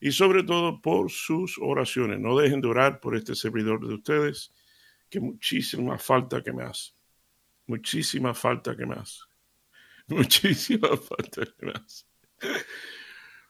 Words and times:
y 0.00 0.12
sobre 0.12 0.42
todo 0.42 0.80
por 0.80 1.10
sus 1.10 1.58
oraciones. 1.60 2.18
No 2.18 2.36
dejen 2.36 2.60
de 2.60 2.68
orar 2.68 3.00
por 3.00 3.16
este 3.16 3.34
servidor 3.34 3.86
de 3.86 3.94
ustedes, 3.94 4.52
que 5.08 5.20
muchísima 5.20 5.98
falta 5.98 6.42
que 6.42 6.52
me 6.52 6.64
hace. 6.64 6.92
Muchísima 7.66 8.34
falta 8.34 8.76
que 8.76 8.86
me 8.86 8.94
hace. 8.94 9.20
Muchísima 10.08 10.96
falta 10.96 11.42
que 11.44 11.66
me 11.66 11.72
hace. 11.72 12.04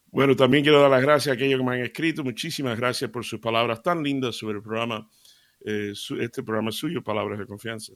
Bueno, 0.06 0.36
también 0.36 0.62
quiero 0.62 0.80
dar 0.80 0.90
las 0.90 1.02
gracias 1.02 1.32
a 1.32 1.34
aquellos 1.34 1.59
que 1.59 1.64
me 1.64 1.74
han 1.74 1.82
escrito. 1.82 2.24
Muchísimas 2.24 2.78
gracias 2.78 3.10
por 3.10 3.24
sus 3.24 3.40
palabras 3.40 3.82
tan 3.82 4.02
lindas 4.02 4.37
sobre 4.37 4.56
el 4.56 4.62
programa, 4.62 5.09
eh, 5.64 5.92
este 6.18 6.42
programa 6.42 6.73
suyo, 6.73 7.02
Palabras 7.02 7.38
de 7.38 7.46
Confianza 7.46 7.92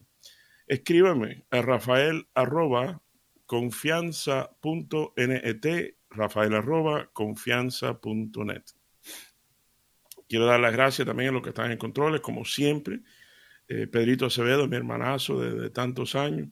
escríbame 0.67 1.45
a 1.51 1.63
rafael 1.63 2.27
arroba 2.35 3.01
confianza.net, 3.47 5.95
rafael 6.15 6.55
arroba 6.55 7.11
confianza.net. 7.13 8.63
Quiero 10.29 10.47
dar 10.47 10.61
las 10.61 10.73
gracias 10.73 11.07
también 11.07 11.31
a 11.31 11.33
los 11.33 11.43
que 11.43 11.51
están 11.51 11.71
en 11.71 11.79
controles, 11.79 12.21
como 12.21 12.45
siempre, 12.45 13.01
eh, 13.69 13.87
Pedrito 13.87 14.27
Acevedo, 14.27 14.67
mi 14.69 14.77
hermanazo 14.77 15.41
de, 15.41 15.71
tantos 15.71 16.15
años, 16.15 16.49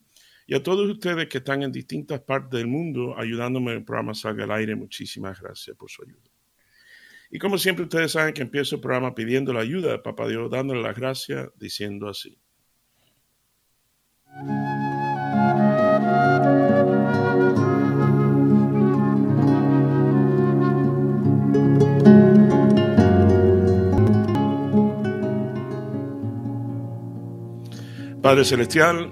y 0.46 0.54
a 0.54 0.62
todos 0.62 0.90
ustedes 0.90 1.28
que 1.28 1.38
están 1.38 1.62
en 1.62 1.72
distintas 1.72 2.20
partes 2.20 2.58
del 2.58 2.66
mundo 2.66 3.18
ayudándome 3.18 3.72
en 3.72 3.78
el 3.78 3.84
programa 3.84 4.14
Salga 4.14 4.44
al 4.44 4.52
Aire. 4.52 4.74
Muchísimas 4.74 5.40
gracias 5.40 5.76
por 5.76 5.90
su 5.90 6.02
ayuda. 6.02 6.30
Y 7.30 7.38
como 7.38 7.56
siempre, 7.56 7.84
ustedes 7.84 8.12
saben 8.12 8.34
que 8.34 8.42
empiezo 8.42 8.76
el 8.76 8.82
programa 8.82 9.14
pidiendo 9.14 9.52
la 9.52 9.60
ayuda 9.60 9.92
de 9.92 9.98
Papá 10.00 10.28
Dios, 10.28 10.50
dándole 10.50 10.82
las 10.82 10.96
gracias, 10.96 11.48
diciendo 11.56 12.08
así. 12.08 12.38
Padre 28.22 28.44
Celestial, 28.44 29.10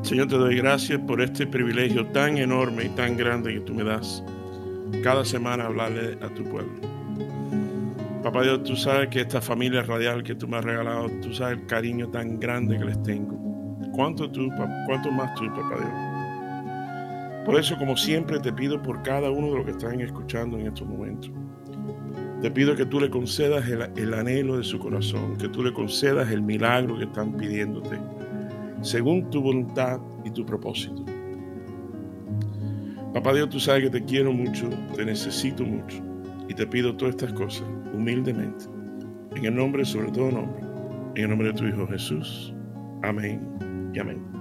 Señor, 0.00 0.28
te 0.28 0.36
doy 0.36 0.56
gracias 0.56 0.98
por 1.00 1.20
este 1.20 1.46
privilegio 1.46 2.06
tan 2.06 2.38
enorme 2.38 2.84
y 2.84 2.88
tan 2.88 3.18
grande 3.18 3.52
que 3.52 3.60
tú 3.60 3.74
me 3.74 3.84
das 3.84 4.24
cada 5.04 5.26
semana 5.26 5.66
hablarle 5.66 6.16
a 6.22 6.28
tu 6.32 6.42
pueblo. 6.44 6.72
Papá 8.22 8.42
Dios, 8.42 8.62
tú 8.62 8.76
sabes 8.76 9.08
que 9.08 9.20
esta 9.20 9.42
familia 9.42 9.82
radial 9.82 10.22
que 10.22 10.34
tú 10.34 10.48
me 10.48 10.56
has 10.56 10.64
regalado, 10.64 11.10
tú 11.20 11.34
sabes 11.34 11.58
el 11.58 11.66
cariño 11.66 12.08
tan 12.08 12.40
grande 12.40 12.78
que 12.78 12.84
les 12.86 13.02
tengo. 13.02 13.38
¿Cuánto, 13.92 14.30
tú, 14.30 14.48
cuánto 14.86 15.10
más 15.12 15.34
tú, 15.34 15.44
papá 15.48 15.76
Dios? 15.76 17.44
Por 17.44 17.60
eso, 17.60 17.76
como 17.76 17.94
siempre, 17.94 18.40
te 18.40 18.54
pido 18.54 18.80
por 18.80 19.02
cada 19.02 19.30
uno 19.30 19.48
de 19.48 19.56
los 19.56 19.66
que 19.66 19.72
están 19.72 20.00
escuchando 20.00 20.58
en 20.58 20.68
estos 20.68 20.88
momentos. 20.88 21.30
Te 22.40 22.50
pido 22.50 22.74
que 22.74 22.86
tú 22.86 23.00
le 23.00 23.10
concedas 23.10 23.68
el, 23.68 23.82
el 23.98 24.14
anhelo 24.14 24.56
de 24.56 24.64
su 24.64 24.78
corazón, 24.78 25.36
que 25.36 25.50
tú 25.50 25.62
le 25.62 25.74
concedas 25.74 26.30
el 26.30 26.40
milagro 26.40 26.96
que 26.96 27.04
están 27.04 27.36
pidiéndote, 27.36 27.98
según 28.82 29.30
tu 29.30 29.42
voluntad 29.42 30.00
y 30.24 30.30
tu 30.30 30.44
propósito. 30.44 31.04
Papá 33.14 33.34
Dios, 33.34 33.48
tú 33.48 33.58
sabes 33.58 33.84
que 33.84 33.90
te 33.90 34.04
quiero 34.04 34.32
mucho, 34.32 34.68
te 34.94 35.04
necesito 35.04 35.64
mucho 35.64 35.98
y 36.48 36.54
te 36.54 36.66
pido 36.66 36.96
todas 36.96 37.14
estas 37.14 37.32
cosas 37.32 37.64
humildemente, 37.92 38.66
en 39.34 39.44
el 39.44 39.54
nombre, 39.54 39.84
sobre 39.84 40.12
todo 40.12 40.30
nombre, 40.30 40.62
en 41.16 41.24
el 41.24 41.30
nombre 41.30 41.48
de 41.48 41.54
tu 41.54 41.66
Hijo 41.66 41.86
Jesús. 41.88 42.54
Amén 43.02 43.50
amén. 43.98 44.39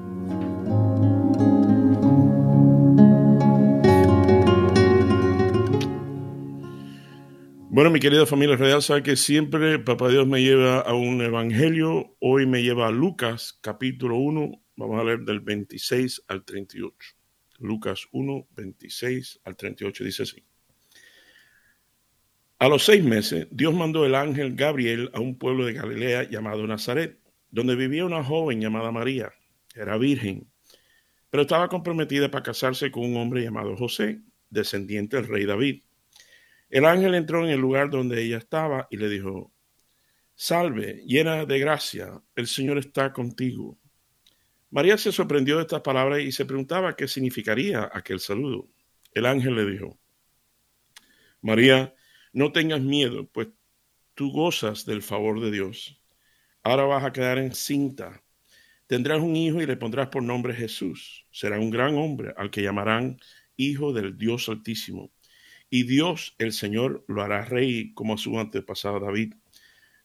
Bueno, 7.72 7.92
mi 7.92 8.00
querida 8.00 8.26
familia 8.26 8.56
real, 8.56 8.82
sabe 8.82 9.04
que 9.04 9.16
siempre 9.16 9.78
Papá 9.78 10.10
Dios 10.10 10.26
me 10.26 10.42
lleva 10.42 10.80
a 10.80 10.96
un 10.96 11.22
evangelio. 11.22 12.16
Hoy 12.20 12.48
me 12.48 12.64
lleva 12.64 12.88
a 12.88 12.92
Lucas, 12.92 13.60
capítulo 13.62 14.18
1. 14.18 14.60
Vamos 14.76 15.00
a 15.00 15.04
leer 15.04 15.20
del 15.20 15.40
26 15.40 16.24
al 16.28 16.44
38. 16.44 16.96
Lucas 17.60 18.08
1, 18.12 18.48
26 18.56 19.42
al 19.44 19.56
38 19.56 20.04
dice 20.04 20.24
así. 20.24 20.44
A 22.58 22.68
los 22.68 22.84
seis 22.84 23.04
meses, 23.04 23.48
Dios 23.52 23.76
mandó 23.76 24.04
el 24.04 24.16
ángel 24.16 24.56
Gabriel 24.56 25.12
a 25.14 25.20
un 25.20 25.38
pueblo 25.38 25.66
de 25.66 25.74
Galilea 25.74 26.28
llamado 26.28 26.66
Nazaret, 26.66 27.20
donde 27.52 27.76
vivía 27.76 28.04
una 28.04 28.24
joven 28.24 28.60
llamada 28.60 28.92
María 28.92 29.32
era 29.76 29.96
virgen, 29.98 30.52
pero 31.30 31.44
estaba 31.44 31.68
comprometida 31.68 32.32
para 32.32 32.44
casarse 32.44 32.90
con 32.90 33.06
un 33.06 33.18
hombre 33.18 33.44
llamado 33.44 33.78
José, 33.78 34.22
descendiente 34.50 35.18
del 35.18 35.28
rey 35.28 35.46
David. 35.46 35.84
El 36.70 36.86
ángel 36.86 37.16
entró 37.16 37.44
en 37.44 37.52
el 37.52 37.60
lugar 37.60 37.90
donde 37.90 38.22
ella 38.24 38.38
estaba 38.38 38.88
y 38.90 38.98
le 38.98 39.10
dijo, 39.10 39.52
Salve, 40.36 41.04
llena 41.06 41.46
de 41.46 41.60
gracia, 41.60 42.22
el 42.36 42.48
Señor 42.48 42.78
está 42.78 43.12
contigo. 43.12 43.78
María 44.70 44.98
se 44.98 45.12
sorprendió 45.12 45.58
de 45.58 45.64
estas 45.64 45.82
palabras 45.82 46.22
y 46.22 46.32
se 46.32 46.46
preguntaba 46.46 46.96
qué 46.96 47.08
significaría 47.08 47.90
aquel 47.92 48.20
saludo. 48.20 48.70
El 49.14 49.26
ángel 49.26 49.56
le 49.56 49.66
dijo, 49.66 50.00
María, 51.42 51.94
no 52.32 52.52
tengas 52.52 52.82
miedo, 52.82 53.28
pues 53.28 53.48
tú 54.14 54.32
gozas 54.32 54.86
del 54.86 55.02
favor 55.02 55.42
de 55.42 55.52
Dios. 55.52 56.00
Ahora 56.64 56.84
vas 56.84 57.04
a 57.04 57.12
quedar 57.12 57.40
encinta 57.40 58.24
Tendrás 58.90 59.20
un 59.22 59.36
hijo 59.36 59.62
y 59.62 59.68
le 59.68 59.78
pondrás 59.78 60.08
por 60.08 60.24
nombre 60.24 60.52
Jesús. 60.56 61.28
Será 61.30 61.60
un 61.60 61.70
gran 61.70 61.96
hombre 61.96 62.34
al 62.36 62.50
que 62.50 62.64
llamarán 62.64 63.20
Hijo 63.56 63.94
del 63.94 64.18
Dios 64.18 64.50
Altísimo. 64.50 65.12
Y 65.70 65.84
Dios, 65.84 66.36
el 66.40 66.52
Señor, 66.54 67.04
lo 67.08 67.22
hará 67.22 67.46
rey 67.46 67.94
como 67.94 68.16
a 68.16 68.18
su 68.18 68.40
antepasado 68.40 69.00
David, 69.00 69.36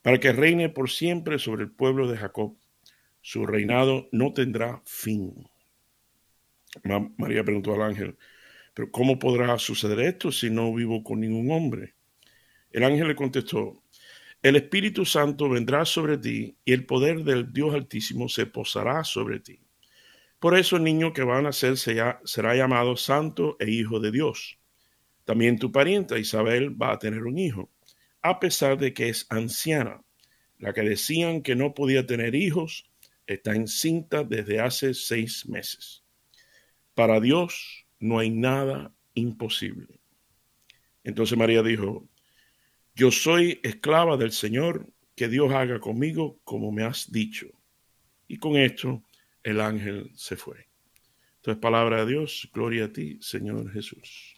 para 0.02 0.20
que 0.20 0.32
reine 0.32 0.68
por 0.68 0.90
siempre 0.90 1.38
sobre 1.38 1.64
el 1.64 1.70
pueblo 1.70 2.08
de 2.08 2.18
Jacob. 2.18 2.56
Su 3.22 3.46
reinado 3.46 4.08
no 4.12 4.32
tendrá 4.34 4.82
fin. 4.84 5.48
María 7.16 7.44
preguntó 7.44 7.74
al 7.74 7.82
ángel, 7.82 8.16
pero 8.74 8.90
¿cómo 8.90 9.18
podrá 9.18 9.58
suceder 9.58 10.00
esto 10.00 10.32
si 10.32 10.50
no 10.50 10.74
vivo 10.74 11.02
con 11.02 11.20
ningún 11.20 11.50
hombre? 11.50 11.94
El 12.70 12.84
ángel 12.84 13.08
le 13.08 13.14
contestó, 13.14 13.82
el 14.42 14.56
Espíritu 14.56 15.06
Santo 15.06 15.48
vendrá 15.48 15.86
sobre 15.86 16.18
ti 16.18 16.58
y 16.66 16.72
el 16.74 16.84
poder 16.84 17.24
del 17.24 17.50
Dios 17.50 17.72
Altísimo 17.72 18.28
se 18.28 18.44
posará 18.44 19.02
sobre 19.02 19.40
ti. 19.40 19.58
Por 20.38 20.58
eso 20.58 20.76
el 20.76 20.84
niño 20.84 21.14
que 21.14 21.22
va 21.22 21.38
a 21.38 21.42
nacer 21.42 21.78
será 21.78 22.54
llamado 22.54 22.96
Santo 22.98 23.56
e 23.58 23.70
Hijo 23.70 24.00
de 24.00 24.10
Dios. 24.10 24.58
También 25.24 25.58
tu 25.58 25.72
parienta 25.72 26.18
Isabel 26.18 26.80
va 26.80 26.92
a 26.92 26.98
tener 26.98 27.24
un 27.24 27.38
hijo, 27.38 27.70
a 28.22 28.40
pesar 28.40 28.78
de 28.78 28.92
que 28.92 29.08
es 29.08 29.26
anciana. 29.30 30.02
La 30.58 30.72
que 30.72 30.82
decían 30.82 31.42
que 31.42 31.56
no 31.56 31.74
podía 31.74 32.06
tener 32.06 32.34
hijos 32.34 32.90
está 33.26 33.54
encinta 33.54 34.22
desde 34.22 34.60
hace 34.60 34.94
seis 34.94 35.46
meses. 35.48 36.04
Para 36.94 37.20
Dios 37.20 37.86
no 37.98 38.18
hay 38.18 38.30
nada 38.30 38.94
imposible. 39.14 40.00
Entonces 41.02 41.36
María 41.36 41.62
dijo, 41.62 42.08
yo 42.94 43.10
soy 43.10 43.60
esclava 43.62 44.16
del 44.16 44.32
Señor, 44.32 44.88
que 45.16 45.28
Dios 45.28 45.52
haga 45.52 45.80
conmigo 45.80 46.40
como 46.44 46.72
me 46.72 46.84
has 46.84 47.10
dicho. 47.10 47.46
Y 48.28 48.38
con 48.38 48.56
esto 48.56 49.02
el 49.42 49.60
ángel 49.60 50.10
se 50.14 50.36
fue. 50.36 50.68
Entonces, 51.36 51.60
palabra 51.60 52.04
de 52.04 52.12
Dios, 52.12 52.48
gloria 52.52 52.86
a 52.86 52.92
ti, 52.92 53.18
Señor 53.20 53.70
Jesús. 53.70 54.33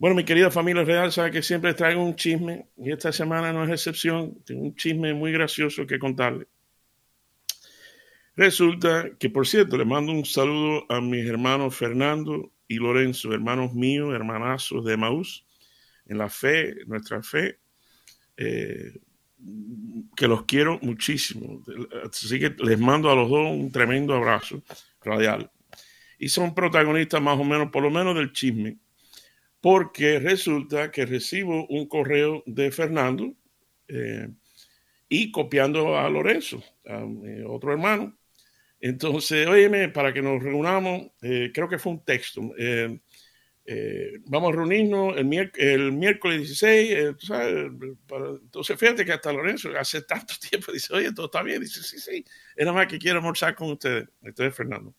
Bueno, 0.00 0.16
mi 0.16 0.24
querida 0.24 0.50
familia 0.50 0.82
real, 0.82 1.12
sabe 1.12 1.30
que 1.30 1.42
siempre 1.42 1.74
traigo 1.74 2.02
un 2.02 2.16
chisme 2.16 2.70
y 2.78 2.90
esta 2.90 3.12
semana 3.12 3.52
no 3.52 3.64
es 3.64 3.70
excepción. 3.70 4.42
Tengo 4.46 4.62
un 4.62 4.74
chisme 4.74 5.12
muy 5.12 5.30
gracioso 5.30 5.86
que 5.86 5.98
contarle. 5.98 6.48
Resulta 8.34 9.10
que, 9.18 9.28
por 9.28 9.46
cierto, 9.46 9.76
le 9.76 9.84
mando 9.84 10.10
un 10.12 10.24
saludo 10.24 10.86
a 10.88 11.02
mis 11.02 11.26
hermanos 11.26 11.76
Fernando 11.76 12.50
y 12.66 12.76
Lorenzo, 12.76 13.34
hermanos 13.34 13.74
míos, 13.74 14.14
hermanazos 14.14 14.86
de 14.86 14.96
Maús 14.96 15.44
en 16.06 16.16
la 16.16 16.30
fe, 16.30 16.76
nuestra 16.86 17.22
fe, 17.22 17.58
eh, 18.38 18.94
que 20.16 20.26
los 20.26 20.44
quiero 20.46 20.78
muchísimo. 20.80 21.62
Así 22.10 22.40
que 22.40 22.56
les 22.58 22.78
mando 22.78 23.10
a 23.10 23.14
los 23.14 23.28
dos 23.28 23.50
un 23.50 23.70
tremendo 23.70 24.14
abrazo 24.14 24.62
radial. 25.02 25.50
Y 26.18 26.30
son 26.30 26.54
protagonistas 26.54 27.20
más 27.20 27.38
o 27.38 27.44
menos, 27.44 27.70
por 27.70 27.82
lo 27.82 27.90
menos 27.90 28.14
del 28.14 28.32
chisme, 28.32 28.78
porque 29.60 30.18
resulta 30.18 30.90
que 30.90 31.06
recibo 31.06 31.66
un 31.66 31.86
correo 31.86 32.42
de 32.46 32.70
Fernando 32.70 33.34
y 35.08 35.32
copiando 35.32 35.98
a 35.98 36.08
Lorenzo, 36.08 36.62
a 36.86 37.04
otro 37.48 37.72
hermano. 37.72 38.16
Entonces, 38.80 39.46
óyeme, 39.46 39.88
para 39.88 40.12
que 40.12 40.22
nos 40.22 40.42
reunamos, 40.42 41.10
creo 41.20 41.68
que 41.68 41.78
fue 41.78 41.92
un 41.92 42.04
texto. 42.04 42.52
Eh, 43.72 44.18
vamos 44.24 44.52
a 44.52 44.56
reunirnos 44.56 45.16
el, 45.16 45.52
el 45.54 45.92
miércoles 45.92 46.38
16, 46.38 46.90
eh, 46.90 47.14
entonces 48.42 48.76
fíjate 48.76 49.04
que 49.04 49.12
hasta 49.12 49.32
Lorenzo 49.32 49.70
hace 49.78 50.02
tanto 50.02 50.34
tiempo 50.50 50.72
dice, 50.72 50.92
oye, 50.92 51.12
todo 51.12 51.26
está 51.26 51.40
bien, 51.44 51.60
dice, 51.60 51.80
sí, 51.84 52.00
sí, 52.00 52.24
es 52.56 52.66
nada 52.66 52.72
más 52.72 52.88
que 52.88 52.98
quiero 52.98 53.18
almorzar 53.18 53.54
con 53.54 53.70
ustedes, 53.70 54.08
ustedes 54.22 54.56
Fernando. 54.56 54.92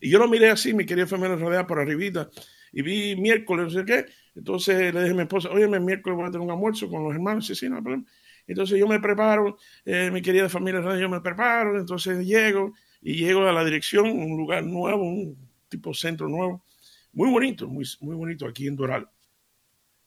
Y 0.00 0.10
yo 0.10 0.18
lo 0.18 0.26
miré 0.26 0.50
así, 0.50 0.74
mi 0.74 0.84
querida 0.84 1.06
familia 1.06 1.36
rodeada 1.36 1.68
por 1.68 1.78
arribita, 1.78 2.28
y 2.76 2.82
vi 2.82 3.16
miércoles, 3.16 3.72
no 3.72 3.80
sé 3.80 3.86
qué, 3.86 4.04
entonces 4.34 4.92
le 4.92 5.00
dije 5.00 5.12
a 5.12 5.14
mi 5.14 5.22
esposa, 5.22 5.48
oye, 5.48 5.64
el 5.64 5.80
miércoles 5.80 6.14
voy 6.14 6.26
a 6.26 6.30
tener 6.30 6.44
un 6.44 6.50
almuerzo 6.50 6.90
con 6.90 7.04
los 7.04 7.14
hermanos, 7.14 7.46
sí, 7.46 7.54
sí, 7.54 7.70
no 7.70 7.76
hay 7.76 7.82
problema. 7.82 8.04
Entonces 8.46 8.78
yo 8.78 8.86
me 8.86 9.00
preparo, 9.00 9.56
eh, 9.86 10.10
mi 10.12 10.20
querida 10.20 10.50
familia 10.50 10.82
yo 11.00 11.08
me 11.08 11.22
preparo, 11.22 11.80
entonces 11.80 12.26
llego, 12.26 12.74
y 13.00 13.14
llego 13.14 13.48
a 13.48 13.52
la 13.52 13.64
dirección, 13.64 14.10
un 14.10 14.36
lugar 14.36 14.62
nuevo, 14.62 15.04
un 15.04 15.38
tipo 15.70 15.94
centro 15.94 16.28
nuevo, 16.28 16.66
muy 17.14 17.30
bonito, 17.30 17.66
muy, 17.66 17.86
muy 18.00 18.14
bonito 18.14 18.46
aquí 18.46 18.66
en 18.66 18.76
Doral. 18.76 19.08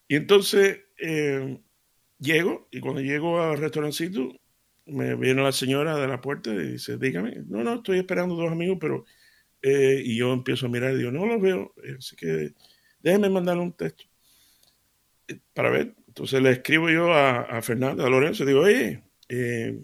Y 0.07 0.16
entonces 0.16 0.81
eh, 1.00 1.60
llego 2.19 2.68
y 2.71 2.81
cuando 2.81 3.01
llego 3.01 3.42
al 3.42 3.57
restaurancito 3.57 4.31
me 4.86 5.16
viene 5.16 5.42
la 5.42 5.51
señora 5.54 5.98
de 5.98 6.07
la 6.07 6.21
puerta 6.21 6.54
y 6.54 6.74
dice, 6.74 6.98
dígame, 6.98 7.45
no, 7.48 7.63
no, 7.63 7.75
estoy 7.77 7.98
esperando 7.98 8.36
dos 8.36 8.51
amigos, 8.51 8.77
pero... 8.80 9.06
Eh, 9.61 10.01
y 10.06 10.17
yo 10.17 10.31
empiezo 10.33 10.65
a 10.65 10.69
mirar 10.69 10.94
y 10.94 10.97
digo, 10.97 11.11
no 11.11 11.25
los 11.25 11.41
veo, 11.41 11.73
así 11.97 12.15
que 12.15 12.53
déjeme 13.01 13.29
mandarle 13.29 13.63
un 13.63 13.73
texto 13.73 14.06
eh, 15.27 15.39
para 15.53 15.69
ver. 15.69 15.95
Entonces 16.07 16.41
le 16.41 16.51
escribo 16.51 16.89
yo 16.89 17.13
a, 17.13 17.61
Fernando, 17.61 18.06
a 18.06 18.09
Lorenzo, 18.09 18.45
digo, 18.45 18.61
oye, 18.61 19.03
eh, 19.27 19.79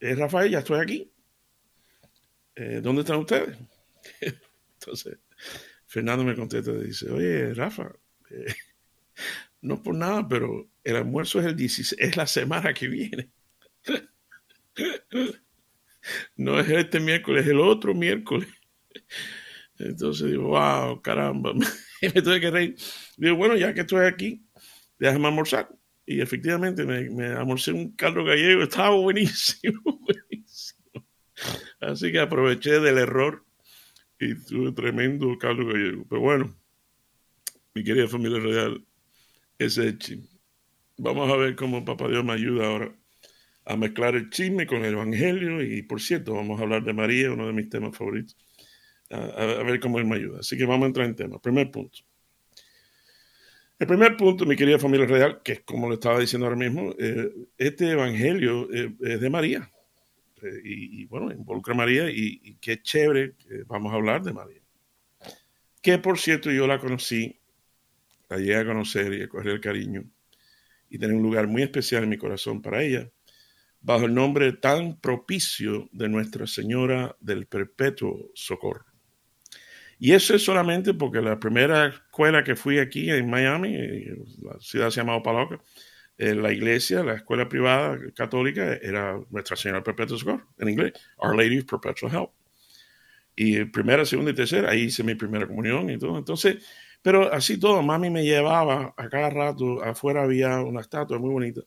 Rafael, 0.00 0.50
ya 0.50 0.58
estoy 0.60 0.80
aquí. 0.80 1.08
¿Dónde 2.82 3.00
están 3.00 3.18
ustedes? 3.18 3.56
Entonces 4.74 5.18
Fernando 5.92 6.24
me 6.24 6.34
contesta 6.34 6.70
y 6.70 6.84
dice, 6.84 7.10
oye, 7.10 7.52
Rafa, 7.52 7.92
eh, 8.30 8.54
no 9.60 9.82
por 9.82 9.94
nada, 9.94 10.26
pero 10.26 10.70
el 10.82 10.96
almuerzo 10.96 11.38
es 11.38 11.44
el 11.44 11.54
16, 11.54 12.00
es 12.00 12.16
la 12.16 12.26
semana 12.26 12.72
que 12.72 12.88
viene. 12.88 13.30
no 16.36 16.58
es 16.58 16.70
este 16.70 16.98
miércoles, 16.98 17.44
es 17.44 17.50
el 17.50 17.60
otro 17.60 17.94
miércoles. 17.94 18.48
Entonces 19.78 20.30
digo, 20.30 20.48
wow, 20.48 21.00
caramba, 21.02 21.52
me 22.02 22.22
tuve 22.22 22.40
que 22.40 22.50
reír. 22.50 22.76
Digo, 23.16 23.36
bueno, 23.36 23.56
ya 23.56 23.74
que 23.74 23.80
estoy 23.80 24.06
aquí, 24.06 24.44
déjame 24.98 25.28
almorzar. 25.28 25.68
Y 26.04 26.20
efectivamente 26.20 26.84
me, 26.84 27.08
me 27.10 27.26
almorcé 27.28 27.72
un 27.72 27.92
caldo 27.92 28.24
gallego, 28.24 28.62
estaba 28.64 28.94
buenísimo, 28.96 29.80
buenísimo. 29.84 31.06
Así 31.80 32.12
que 32.12 32.20
aproveché 32.20 32.80
del 32.80 32.98
error 32.98 33.44
y 34.18 34.34
tuve 34.34 34.72
tremendo 34.72 35.36
caldo 35.38 35.66
gallego. 35.66 36.04
Pero 36.08 36.20
bueno, 36.20 36.56
mi 37.74 37.82
querida 37.82 38.06
familia 38.06 38.38
real, 38.38 38.84
ese 39.58 39.88
es 39.88 40.10
el 40.10 40.28
Vamos 40.98 41.32
a 41.32 41.36
ver 41.36 41.56
cómo 41.56 41.84
Papá 41.84 42.06
Dios 42.08 42.24
me 42.24 42.32
ayuda 42.32 42.66
ahora 42.66 42.94
a 43.64 43.76
mezclar 43.76 44.14
el 44.14 44.30
chisme 44.30 44.66
con 44.66 44.84
el 44.84 44.92
Evangelio. 44.92 45.62
Y 45.62 45.82
por 45.82 46.00
cierto, 46.00 46.34
vamos 46.34 46.60
a 46.60 46.64
hablar 46.64 46.84
de 46.84 46.92
María, 46.92 47.32
uno 47.32 47.46
de 47.46 47.52
mis 47.52 47.68
temas 47.68 47.96
favoritos. 47.96 48.36
A, 49.12 49.62
ver 49.62 49.78
cómo 49.80 49.98
Él 49.98 50.06
me 50.06 50.16
ayuda. 50.16 50.40
Así 50.40 50.56
que 50.56 50.64
vamos 50.64 50.84
a 50.84 50.86
entrar 50.88 51.06
en 51.06 51.14
tema. 51.14 51.38
Primer 51.38 51.70
punto. 51.70 51.98
El 53.78 53.86
primer 53.86 54.16
punto, 54.16 54.46
mi 54.46 54.56
querida 54.56 54.78
familia 54.78 55.06
real, 55.06 55.40
que 55.42 55.52
es 55.52 55.60
como 55.60 55.88
le 55.88 55.94
estaba 55.94 56.18
diciendo 56.18 56.46
ahora 56.46 56.58
mismo, 56.58 56.94
eh, 56.98 57.32
este 57.58 57.90
Evangelio 57.90 58.72
eh, 58.72 58.94
es 59.00 59.20
de 59.20 59.30
María. 59.30 59.70
Este, 60.42 60.60
y, 60.64 61.04
bueno, 61.06 61.32
involucra 61.32 61.74
a 61.74 61.76
María 61.76 62.10
y, 62.10 62.56
qué 62.60 62.82
chévere 62.82 63.34
que 63.36 63.64
vamos 63.64 63.92
a 63.92 63.96
hablar 63.96 64.22
de 64.22 64.32
María. 64.32 64.60
Que 65.80 65.98
por 65.98 66.18
cierto 66.18 66.50
yo 66.50 66.66
la 66.66 66.78
conocí, 66.78 67.38
la 68.28 68.38
llegué 68.38 68.56
a 68.56 68.64
conocer 68.64 69.12
y 69.14 69.22
a 69.22 69.28
coger 69.28 69.52
el 69.52 69.60
cariño 69.60 70.04
y 70.88 70.98
tener 70.98 71.16
un 71.16 71.22
lugar 71.22 71.46
muy 71.46 71.62
especial 71.62 72.04
en 72.04 72.10
mi 72.10 72.18
corazón 72.18 72.60
para 72.62 72.82
ella, 72.82 73.10
bajo 73.80 74.04
el 74.04 74.14
nombre 74.14 74.52
tan 74.52 75.00
propicio 75.00 75.88
de 75.92 76.08
Nuestra 76.08 76.46
Señora 76.46 77.16
del 77.20 77.46
Perpetuo 77.46 78.30
Socorro. 78.34 78.91
Y 80.04 80.14
eso 80.14 80.34
es 80.34 80.42
solamente 80.44 80.94
porque 80.94 81.20
la 81.20 81.38
primera 81.38 81.86
escuela 81.86 82.42
que 82.42 82.56
fui 82.56 82.80
aquí 82.80 83.08
en 83.08 83.30
Miami, 83.30 83.72
la 84.42 84.58
ciudad 84.58 84.90
se 84.90 85.00
llamaba 85.00 85.22
Paloca, 85.22 85.62
la 86.16 86.52
iglesia, 86.52 87.04
la 87.04 87.14
escuela 87.14 87.48
privada 87.48 87.96
católica, 88.12 88.74
era 88.82 89.20
Nuestra 89.30 89.54
Señora 89.54 89.80
Perpetuo 89.84 90.18
Socorro, 90.18 90.48
en 90.58 90.70
inglés, 90.70 90.94
Our 91.18 91.36
Lady 91.36 91.60
of 91.60 91.66
Perpetual 91.66 92.12
Help. 92.12 92.30
Y 93.36 93.64
primera, 93.66 94.04
segunda 94.04 94.32
y 94.32 94.34
tercera, 94.34 94.70
ahí 94.70 94.80
hice 94.86 95.04
mi 95.04 95.14
primera 95.14 95.46
comunión 95.46 95.88
y 95.88 95.96
todo. 95.98 96.18
Entonces, 96.18 96.66
pero 97.00 97.32
así 97.32 97.60
todo, 97.60 97.80
mami 97.80 98.10
me 98.10 98.24
llevaba 98.24 98.94
a 98.96 99.08
cada 99.08 99.30
rato, 99.30 99.84
afuera 99.84 100.24
había 100.24 100.62
una 100.62 100.80
estatua 100.80 101.16
muy 101.20 101.30
bonita. 101.30 101.60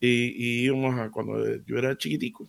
Y, 0.00 0.08
y 0.08 0.64
íbamos 0.64 0.98
a 0.98 1.08
cuando 1.12 1.64
yo 1.64 1.78
era 1.78 1.96
chiquitico. 1.96 2.48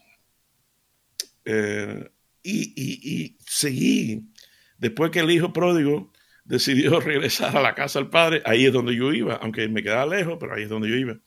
Eh, 1.46 2.10
y, 2.42 2.74
y, 2.76 3.26
y 3.26 3.38
seguí, 3.46 4.32
después 4.78 5.12
que 5.12 5.20
el 5.20 5.32
hijo 5.32 5.54
pródigo 5.54 6.12
decidió 6.44 7.00
regresar 7.02 7.56
a 7.58 7.62
la 7.62 7.76
casa 7.76 8.00
del 8.00 8.10
padre, 8.10 8.42
ahí 8.46 8.66
es 8.66 8.74
donde 8.74 8.96
yo 8.96 9.14
iba, 9.14 9.36
aunque 9.36 9.68
me 9.68 9.84
quedaba 9.84 10.06
lejos, 10.06 10.38
pero 10.40 10.54
ahí 10.56 10.64
es 10.64 10.70
donde 10.70 10.90
yo 10.90 10.96
iba. 10.96 11.18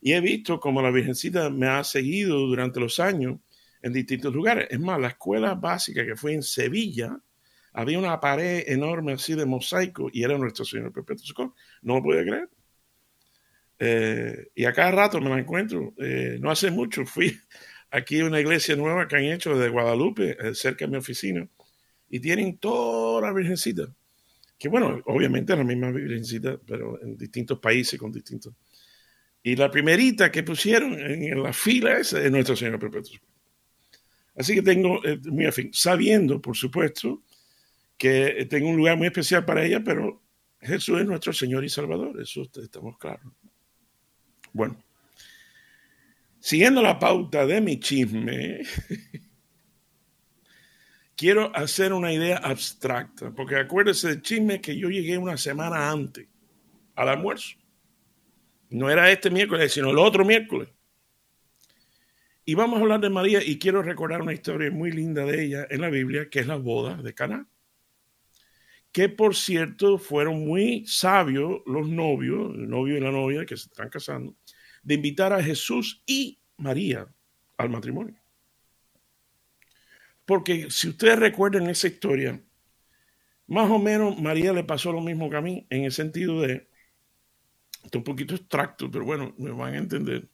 Y 0.00 0.12
he 0.12 0.20
visto 0.20 0.60
como 0.60 0.82
la 0.82 0.90
Virgencita 0.90 1.50
me 1.50 1.66
ha 1.68 1.82
seguido 1.84 2.38
durante 2.38 2.80
los 2.80 3.00
años 3.00 3.38
en 3.82 3.92
distintos 3.92 4.34
lugares. 4.34 4.68
Es 4.70 4.80
más, 4.80 5.00
la 5.00 5.08
escuela 5.08 5.54
básica 5.54 6.04
que 6.04 6.16
fue 6.16 6.34
en 6.34 6.42
Sevilla, 6.42 7.18
había 7.72 7.98
una 7.98 8.18
pared 8.20 8.64
enorme 8.66 9.12
así 9.12 9.34
de 9.34 9.46
mosaico 9.46 10.08
y 10.12 10.24
era 10.24 10.38
nuestro 10.38 10.64
Señor 10.64 10.92
Perpetuo 10.92 11.26
Socorro. 11.26 11.54
No 11.82 11.96
lo 11.96 12.02
podía 12.02 12.22
creer. 12.22 12.48
Eh, 13.78 14.48
y 14.54 14.64
a 14.64 14.72
cada 14.72 14.90
rato 14.90 15.20
me 15.20 15.28
la 15.28 15.38
encuentro. 15.38 15.92
Eh, 15.98 16.38
no 16.40 16.50
hace 16.50 16.70
mucho 16.70 17.04
fui 17.04 17.38
aquí 17.90 18.20
a 18.20 18.24
una 18.24 18.40
iglesia 18.40 18.76
nueva 18.76 19.06
que 19.06 19.16
han 19.16 19.24
hecho 19.24 19.56
de 19.58 19.68
Guadalupe, 19.68 20.36
eh, 20.40 20.54
cerca 20.54 20.86
de 20.86 20.92
mi 20.92 20.96
oficina, 20.96 21.46
y 22.08 22.20
tienen 22.20 22.58
toda 22.58 23.22
la 23.22 23.32
Virgencita 23.32 23.88
que 24.58 24.68
bueno, 24.68 25.00
obviamente 25.06 25.52
es 25.52 25.58
la 25.58 25.64
misma 25.64 25.90
virgencita, 25.90 26.58
pero 26.66 27.00
en 27.02 27.16
distintos 27.16 27.58
países 27.58 27.98
con 27.98 28.10
distintos. 28.10 28.54
Y 29.42 29.54
la 29.54 29.70
primerita 29.70 30.30
que 30.30 30.42
pusieron 30.42 30.98
en, 30.98 31.42
la 31.42 31.52
fila 31.52 31.98
es 31.98 32.12
Nuestro 32.30 32.56
Señor 32.56 32.78
Perpetuo. 32.78 33.18
Así 34.34 34.54
que 34.54 34.62
tengo 34.62 35.04
eh, 35.04 35.18
muy 35.24 35.46
sabiendo, 35.72 36.40
por 36.40 36.56
supuesto, 36.56 37.22
que 37.96 38.46
tengo 38.50 38.68
un 38.68 38.76
lugar 38.76 38.96
muy 38.96 39.06
especial 39.06 39.44
para 39.44 39.64
ella, 39.64 39.82
pero 39.84 40.22
Jesús 40.60 41.00
es 41.00 41.06
nuestro 41.06 41.32
Señor 41.32 41.64
y 41.64 41.68
Salvador, 41.68 42.20
eso 42.20 42.48
estamos 42.60 42.98
claros. 42.98 43.32
Bueno, 44.52 44.82
siguiendo 46.40 46.82
la 46.82 46.98
pauta 46.98 47.46
de 47.46 47.60
mi 47.60 47.78
chisme, 47.78 48.60
quiero 51.16 51.50
hacer 51.56 51.92
una 51.92 52.12
idea 52.12 52.36
abstracta, 52.36 53.32
porque 53.34 53.56
acuérdese 53.56 54.08
del 54.08 54.22
chisme 54.22 54.60
que 54.60 54.76
yo 54.76 54.88
llegué 54.90 55.18
una 55.18 55.36
semana 55.36 55.90
antes 55.90 56.28
al 56.94 57.08
almuerzo. 57.08 57.56
No 58.68 58.90
era 58.90 59.10
este 59.10 59.30
miércoles, 59.30 59.72
sino 59.72 59.90
el 59.90 59.98
otro 59.98 60.24
miércoles. 60.24 60.68
Y 62.44 62.54
vamos 62.54 62.78
a 62.78 62.82
hablar 62.82 63.00
de 63.00 63.10
María 63.10 63.42
y 63.42 63.58
quiero 63.58 63.82
recordar 63.82 64.22
una 64.22 64.32
historia 64.32 64.70
muy 64.70 64.92
linda 64.92 65.24
de 65.24 65.44
ella 65.44 65.66
en 65.68 65.80
la 65.80 65.90
Biblia, 65.90 66.28
que 66.30 66.40
es 66.40 66.46
la 66.46 66.56
boda 66.56 66.96
de 67.02 67.12
Caná. 67.12 67.48
Que 68.92 69.08
por 69.08 69.34
cierto 69.34 69.98
fueron 69.98 70.46
muy 70.46 70.86
sabios 70.86 71.60
los 71.66 71.88
novios, 71.88 72.54
el 72.54 72.68
novio 72.68 72.96
y 72.96 73.00
la 73.00 73.10
novia 73.10 73.44
que 73.44 73.56
se 73.56 73.68
están 73.68 73.88
casando, 73.88 74.36
de 74.82 74.94
invitar 74.94 75.32
a 75.32 75.42
Jesús 75.42 76.02
y 76.06 76.38
María 76.56 77.06
al 77.56 77.68
matrimonio. 77.68 78.14
Porque 80.26 80.70
si 80.70 80.88
ustedes 80.88 81.18
recuerdan 81.18 81.68
esa 81.68 81.86
historia, 81.86 82.42
más 83.46 83.70
o 83.70 83.78
menos 83.78 84.20
María 84.20 84.52
le 84.52 84.64
pasó 84.64 84.92
lo 84.92 85.00
mismo 85.00 85.30
que 85.30 85.36
a 85.36 85.40
mí, 85.40 85.66
en 85.70 85.84
el 85.84 85.92
sentido 85.92 86.40
de, 86.42 86.68
está 87.84 87.98
un 87.98 88.04
poquito 88.04 88.34
extracto, 88.34 88.90
pero 88.90 89.04
bueno, 89.04 89.34
me 89.38 89.52
van 89.52 89.74
a 89.74 89.78
entender. 89.78 90.28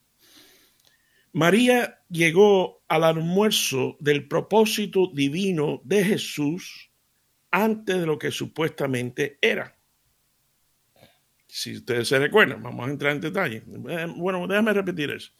María 1.34 2.02
llegó 2.08 2.82
al 2.88 3.04
almuerzo 3.04 3.96
del 4.00 4.28
propósito 4.28 5.11
divino 5.12 5.80
de 5.84 6.04
Jesús 6.04 6.90
antes 7.50 8.00
de 8.00 8.06
lo 8.06 8.18
que 8.18 8.30
supuestamente 8.30 9.38
era. 9.40 9.78
Si 11.46 11.76
ustedes 11.76 12.08
se 12.08 12.18
recuerdan, 12.18 12.62
vamos 12.62 12.88
a 12.88 12.90
entrar 12.90 13.12
en 13.12 13.20
detalle. 13.20 13.62
Eh, 13.88 14.06
bueno, 14.16 14.46
déjame 14.46 14.72
repetir 14.72 15.11
eso. 15.11 15.32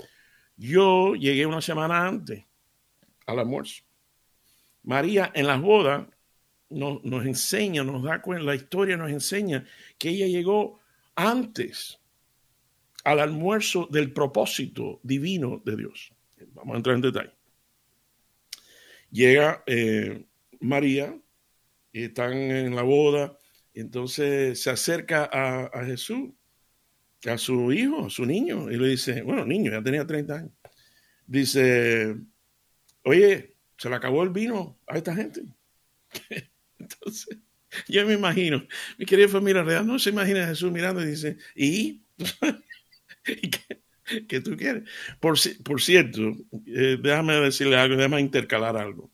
Yo 0.57 1.15
llegué 1.15 1.47
una 1.47 1.63
semana 1.63 2.07
antes 2.07 2.45
al 3.27 3.39
almuerzo. 3.39 3.83
María 4.85 5.31
en 5.35 5.47
las 5.47 5.61
bodas 5.61 6.07
nos, 6.71 7.05
nos 7.05 7.25
enseña, 7.27 7.85
nos 7.85 8.03
da 8.03 8.23
cuenta, 8.23 8.45
la 8.45 8.55
historia 8.55 8.97
nos 8.97 9.11
enseña 9.11 9.65
que 9.99 10.11
ella 10.11 10.27
llegó 10.27 10.81
antes 11.15 11.99
al 13.05 13.21
almuerzo 13.21 13.89
del 13.91 14.13
propósito 14.13 15.01
divino 15.03 15.61
de 15.65 15.77
Dios. 15.77 16.13
Vamos 16.55 16.75
a 16.75 16.77
entrar 16.79 16.97
en 16.97 17.03
detalle. 17.03 17.33
Llega 19.11 19.63
eh, 19.67 20.25
María 20.61 21.15
están 21.93 22.33
en 22.33 22.75
la 22.75 22.83
boda, 22.83 23.37
entonces 23.75 24.63
se 24.63 24.71
acerca 24.71 25.29
a, 25.31 25.67
a, 25.67 25.85
Jesús, 25.85 26.31
a 27.27 27.37
su 27.37 27.73
hijo, 27.73 28.07
a 28.07 28.11
su 28.11 28.25
niño, 28.25 28.71
y 28.71 28.77
le 28.77 28.89
dice, 28.89 29.23
bueno, 29.23 29.45
niño, 29.45 29.71
ya 29.73 29.83
tenía 29.83 30.07
30 30.07 30.35
años. 30.35 30.53
Dice, 31.27 32.17
oye, 33.05 33.52
se 33.83 33.91
le 33.91 33.97
acabó 33.97 34.23
el 34.23 34.29
vino 34.29 34.79
a 34.87 34.97
esta 34.97 35.13
gente. 35.13 35.43
entonces, 36.79 37.37
yo 37.89 38.07
me 38.07 38.13
imagino, 38.13 38.65
mi 38.97 39.05
querida 39.05 39.27
familia 39.27 39.65
real, 39.65 39.85
no 39.85 39.99
se 39.99 40.11
imagina 40.11 40.45
a 40.45 40.47
Jesús 40.47 40.71
mirando 40.71 41.03
y 41.03 41.07
dice, 41.07 41.37
¿y? 41.57 42.01
qué, 44.29 44.41
tú 44.41 44.57
quieres? 44.57 44.85
Por, 45.19 45.37
cierto, 45.81 46.21
eh, 46.65 46.97
déjame 47.03 47.35
decirle 47.41 47.77
algo, 47.77 47.97
déjame 47.97 48.21
intercalar 48.21 48.77
algo. 48.77 49.11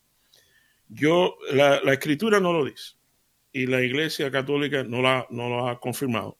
Yo, 0.86 1.38
la, 1.50 1.76
escritura 1.90 2.38
no 2.38 2.52
lo 2.52 2.66
dice 2.66 2.96
y 3.50 3.64
la 3.64 3.82
iglesia 3.82 4.30
católica 4.30 4.84
no, 4.84 5.00
la, 5.00 5.26
no 5.30 5.48
lo 5.48 5.66
ha 5.66 5.80
confirmado. 5.80 6.36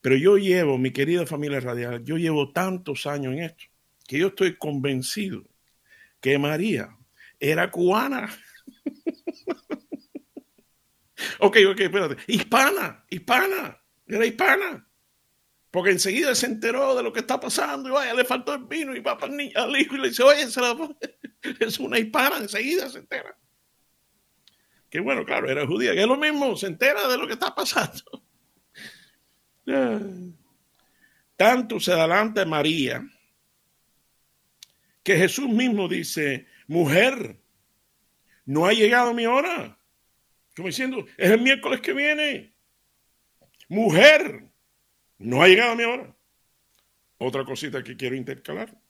Pero 0.00 0.16
yo 0.16 0.38
llevo, 0.38 0.78
mi 0.78 0.90
querida 0.90 1.26
familia 1.26 1.60
radial, 1.60 2.02
yo 2.02 2.16
llevo 2.16 2.50
tantos 2.50 3.04
años 3.04 3.34
en 3.34 3.40
esto 3.40 3.64
que 4.08 4.18
yo 4.18 4.28
estoy 4.28 4.56
convencido 4.56 5.44
que 6.22 6.38
María 6.38 6.96
era 7.40 7.70
cubana. 7.70 8.28
ok, 11.40 11.56
ok, 11.70 11.80
espérate. 11.80 12.16
Hispana, 12.26 13.04
hispana, 13.08 13.80
era 14.06 14.26
hispana. 14.26 14.86
Porque 15.70 15.90
enseguida 15.90 16.34
se 16.34 16.46
enteró 16.46 16.96
de 16.96 17.02
lo 17.02 17.12
que 17.12 17.20
está 17.20 17.38
pasando 17.38 17.88
y 17.88 17.92
vaya, 17.92 18.12
le 18.12 18.24
faltó 18.24 18.54
el 18.54 18.64
vino 18.64 18.94
y 18.94 19.00
va 19.00 19.16
para 19.16 19.32
el 19.32 19.56
al 19.56 19.76
hijo 19.76 19.94
y 19.94 19.98
le 19.98 20.08
dice, 20.08 20.22
oye, 20.22 20.42
es 21.60 21.78
una 21.78 21.98
hispana, 21.98 22.38
enseguida 22.38 22.90
se 22.90 22.98
entera. 22.98 23.36
Que 24.90 25.00
bueno, 25.00 25.24
claro, 25.24 25.48
era 25.48 25.66
judía, 25.66 25.94
que 25.94 26.02
es 26.02 26.06
lo 26.06 26.16
mismo, 26.16 26.56
se 26.56 26.66
entera 26.66 27.06
de 27.06 27.16
lo 27.16 27.26
que 27.26 27.34
está 27.34 27.54
pasando. 27.54 28.24
Tanto 31.36 31.78
se 31.78 31.92
adelanta 31.92 32.44
María 32.44 33.02
que 35.02 35.16
Jesús 35.16 35.48
mismo 35.48 35.88
dice, 35.88 36.46
mujer, 36.70 37.36
no 38.44 38.64
ha 38.66 38.72
llegado 38.72 39.12
mi 39.12 39.26
hora. 39.26 39.76
Como 40.54 40.68
diciendo, 40.68 41.04
es 41.16 41.30
el 41.30 41.40
miércoles 41.40 41.80
que 41.80 41.92
viene. 41.92 42.54
Mujer, 43.68 44.48
no 45.18 45.42
ha 45.42 45.48
llegado 45.48 45.74
mi 45.74 45.82
hora. 45.82 46.16
Otra 47.18 47.44
cosita 47.44 47.82
que 47.82 47.96
quiero 47.96 48.14
intercalar. 48.14 48.80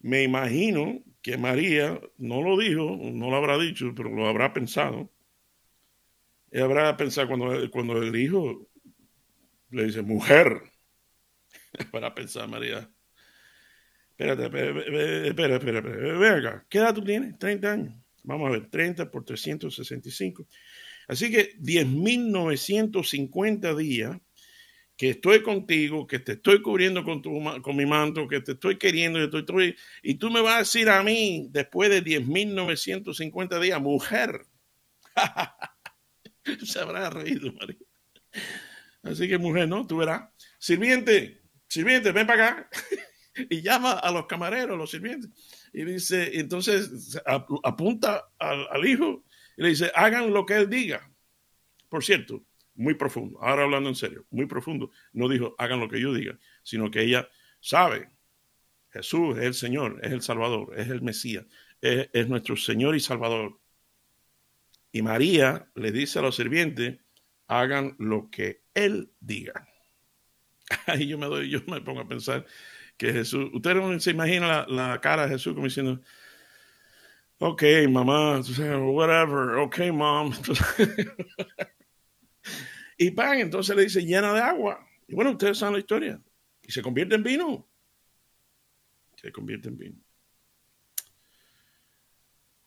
Me 0.00 0.22
imagino 0.22 1.02
que 1.22 1.38
María 1.38 1.98
no 2.18 2.42
lo 2.42 2.58
dijo, 2.58 2.98
no 3.10 3.30
lo 3.30 3.36
habrá 3.36 3.56
dicho, 3.56 3.94
pero 3.96 4.10
lo 4.10 4.28
habrá 4.28 4.52
pensado. 4.52 5.10
Ella 6.50 6.64
habrá 6.64 6.96
pensado 6.98 7.28
cuando, 7.28 7.70
cuando 7.70 8.02
el 8.02 8.14
hijo 8.14 8.68
le 9.70 9.84
dice, 9.84 10.02
mujer, 10.02 10.62
para 11.90 12.14
pensar 12.14 12.48
María. 12.48 12.90
Espérate, 14.20 14.44
espera, 14.44 14.68
espera, 15.28 15.56
espera, 15.56 15.78
espera, 15.78 16.18
ve 16.18 16.28
acá. 16.28 16.66
¿Qué 16.68 16.76
edad 16.76 16.94
tú 16.94 17.02
tienes? 17.02 17.38
30 17.38 17.72
años. 17.72 17.94
Vamos 18.22 18.48
a 18.48 18.50
ver, 18.52 18.68
30 18.68 19.10
por 19.10 19.24
365. 19.24 20.46
Así 21.08 21.30
que 21.30 21.58
10.950 21.58 23.74
días 23.74 24.18
que 24.94 25.08
estoy 25.08 25.42
contigo, 25.42 26.06
que 26.06 26.18
te 26.18 26.32
estoy 26.32 26.60
cubriendo 26.60 27.02
con, 27.02 27.22
tu, 27.22 27.42
con 27.62 27.74
mi 27.74 27.86
manto, 27.86 28.28
que 28.28 28.42
te 28.42 28.52
estoy 28.52 28.76
queriendo, 28.76 29.18
y, 29.18 29.24
estoy, 29.24 29.74
y 30.02 30.16
tú 30.16 30.28
me 30.28 30.42
vas 30.42 30.56
a 30.56 30.58
decir 30.58 30.90
a 30.90 31.02
mí, 31.02 31.48
después 31.50 31.88
de 31.88 32.04
10.950 32.04 33.58
días, 33.58 33.80
mujer. 33.80 34.42
Se 36.62 36.78
habrá 36.78 37.08
reído, 37.08 37.54
María. 37.54 37.78
Así 39.02 39.26
que, 39.26 39.38
mujer, 39.38 39.66
¿no? 39.66 39.86
Tú 39.86 39.96
verás. 39.96 40.28
Sirviente, 40.58 41.40
sirviente, 41.68 42.12
ven 42.12 42.26
para 42.26 42.48
acá. 42.48 42.68
y 43.48 43.62
llama 43.62 43.92
a 43.92 44.10
los 44.10 44.26
camareros, 44.26 44.76
los 44.76 44.90
sirvientes. 44.90 45.30
Y 45.72 45.84
dice, 45.84 46.38
entonces 46.38 47.20
apunta 47.24 48.30
al, 48.38 48.84
hijo 48.86 49.24
y 49.56 49.62
le 49.62 49.68
dice, 49.70 49.90
hagan 49.94 50.32
lo 50.32 50.44
que 50.44 50.56
él 50.56 50.68
diga. 50.68 51.10
Por 51.88 52.04
cierto, 52.04 52.44
muy 52.74 52.94
profundo. 52.94 53.38
Ahora 53.42 53.64
hablando 53.64 53.88
en 53.88 53.94
serio, 53.94 54.26
muy 54.30 54.46
profundo. 54.46 54.90
No 55.12 55.28
dijo, 55.28 55.54
hagan 55.58 55.80
lo 55.80 55.88
que 55.88 56.00
yo 56.00 56.12
diga, 56.12 56.38
sino 56.62 56.90
que 56.90 57.02
ella 57.02 57.28
sabe, 57.60 58.10
Jesús 58.90 59.38
es 59.38 59.44
el 59.44 59.54
Señor, 59.54 60.00
es 60.02 60.12
el 60.12 60.22
Salvador, 60.22 60.72
es 60.76 60.88
el 60.88 61.02
Mesías, 61.02 61.44
es, 61.80 62.28
nuestro 62.28 62.56
Señor 62.56 62.96
y 62.96 63.00
Salvador. 63.00 63.58
Y 64.92 65.02
María 65.02 65.70
le 65.74 65.92
dice 65.92 66.18
a 66.18 66.22
los 66.22 66.36
sirvientes, 66.36 66.98
hagan 67.46 67.94
lo 67.98 68.30
que 68.30 68.62
Él 68.74 69.12
diga. 69.20 69.68
Ahí 70.86 71.06
yo 71.06 71.18
me 71.18 71.26
doy, 71.26 71.48
yo 71.48 71.60
me 71.66 71.80
pongo 71.80 72.00
a 72.00 72.08
pensar 72.08 72.46
que 73.00 73.14
Jesús, 73.14 73.48
ustedes 73.54 74.04
se 74.04 74.10
imaginan 74.10 74.48
la, 74.48 74.66
la 74.68 75.00
cara 75.00 75.22
de 75.22 75.30
Jesús 75.30 75.54
como 75.54 75.64
diciendo, 75.64 76.02
ok, 77.38 77.62
mamá, 77.88 78.40
whatever, 78.40 79.56
ok, 79.56 79.78
mom. 79.90 80.32
Y 82.98 83.12
pan, 83.12 83.38
entonces 83.38 83.74
le 83.74 83.84
dice 83.84 84.04
llena 84.04 84.34
de 84.34 84.42
agua. 84.42 84.86
Y 85.08 85.14
bueno, 85.14 85.30
ustedes 85.30 85.56
saben 85.56 85.72
la 85.72 85.78
historia. 85.78 86.22
Y 86.62 86.70
se 86.70 86.82
convierte 86.82 87.14
en 87.14 87.22
vino. 87.22 87.66
Se 89.16 89.32
convierte 89.32 89.70
en 89.70 89.78
vino. 89.78 89.96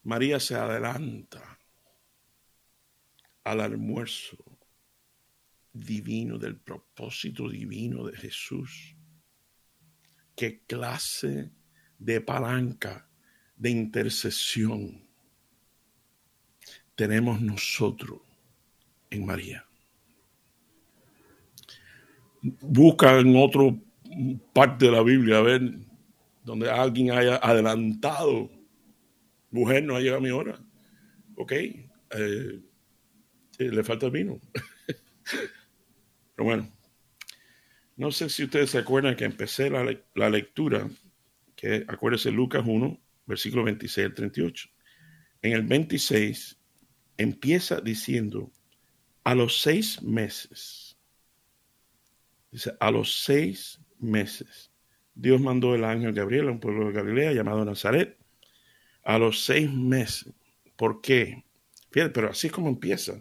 María 0.01 0.39
se 0.39 0.55
adelanta 0.55 1.59
al 3.43 3.61
almuerzo 3.61 4.37
divino, 5.71 6.39
del 6.39 6.57
propósito 6.57 7.47
divino 7.47 8.07
de 8.07 8.17
Jesús. 8.17 8.95
Qué 10.35 10.61
clase 10.65 11.51
de 11.99 12.21
palanca 12.21 13.07
de 13.55 13.69
intercesión 13.69 15.07
tenemos 16.95 17.41
nosotros 17.41 18.19
en 19.09 19.25
María 19.25 19.65
busca 22.43 23.19
en 23.19 23.35
otro 23.35 23.79
parte 24.51 24.85
de 24.85 24.91
la 24.91 25.01
Biblia, 25.01 25.37
a 25.37 25.41
ver, 25.41 25.61
donde 26.43 26.69
alguien 26.69 27.11
haya 27.11 27.37
adelantado. 27.37 28.49
Mujer, 29.49 29.83
no 29.83 29.95
ha 29.95 29.99
llegado 29.99 30.21
mi 30.21 30.29
hora. 30.29 30.59
Ok, 31.35 31.51
eh, 31.51 31.79
eh, 32.11 32.61
le 33.57 33.83
falta 33.83 34.09
vino. 34.09 34.39
Pero 36.35 36.45
bueno, 36.45 36.69
no 37.95 38.11
sé 38.11 38.29
si 38.29 38.43
ustedes 38.43 38.71
se 38.71 38.79
acuerdan 38.79 39.15
que 39.15 39.25
empecé 39.25 39.69
la, 39.69 39.85
la 40.15 40.29
lectura, 40.29 40.89
que 41.55 41.85
acuérdense 41.87 42.31
Lucas 42.31 42.63
1, 42.65 42.99
versículo 43.25 43.63
26 43.63 44.07
al 44.07 44.13
38. 44.13 44.69
En 45.41 45.53
el 45.53 45.63
26 45.63 46.59
empieza 47.17 47.81
diciendo, 47.81 48.51
a 49.23 49.35
los 49.35 49.61
seis 49.61 50.01
meses 50.01 50.93
Dice, 52.53 52.71
a 52.79 52.91
los 52.91 53.23
seis 53.23 53.81
meses, 53.97 54.71
Dios 55.15 55.41
mandó 55.41 55.73
el 55.73 55.83
ángel 55.83 56.13
Gabriel 56.13 56.47
a 56.47 56.51
un 56.51 56.59
pueblo 56.59 56.85
de 56.85 56.93
Galilea 56.93 57.33
llamado 57.33 57.65
Nazaret. 57.65 58.15
A 59.03 59.17
los 59.17 59.43
seis 59.43 59.71
meses. 59.73 60.31
¿Por 60.75 61.01
qué? 61.01 61.43
Pero 61.89 62.29
así 62.29 62.47
es 62.47 62.53
como 62.53 62.69
empieza. 62.69 63.15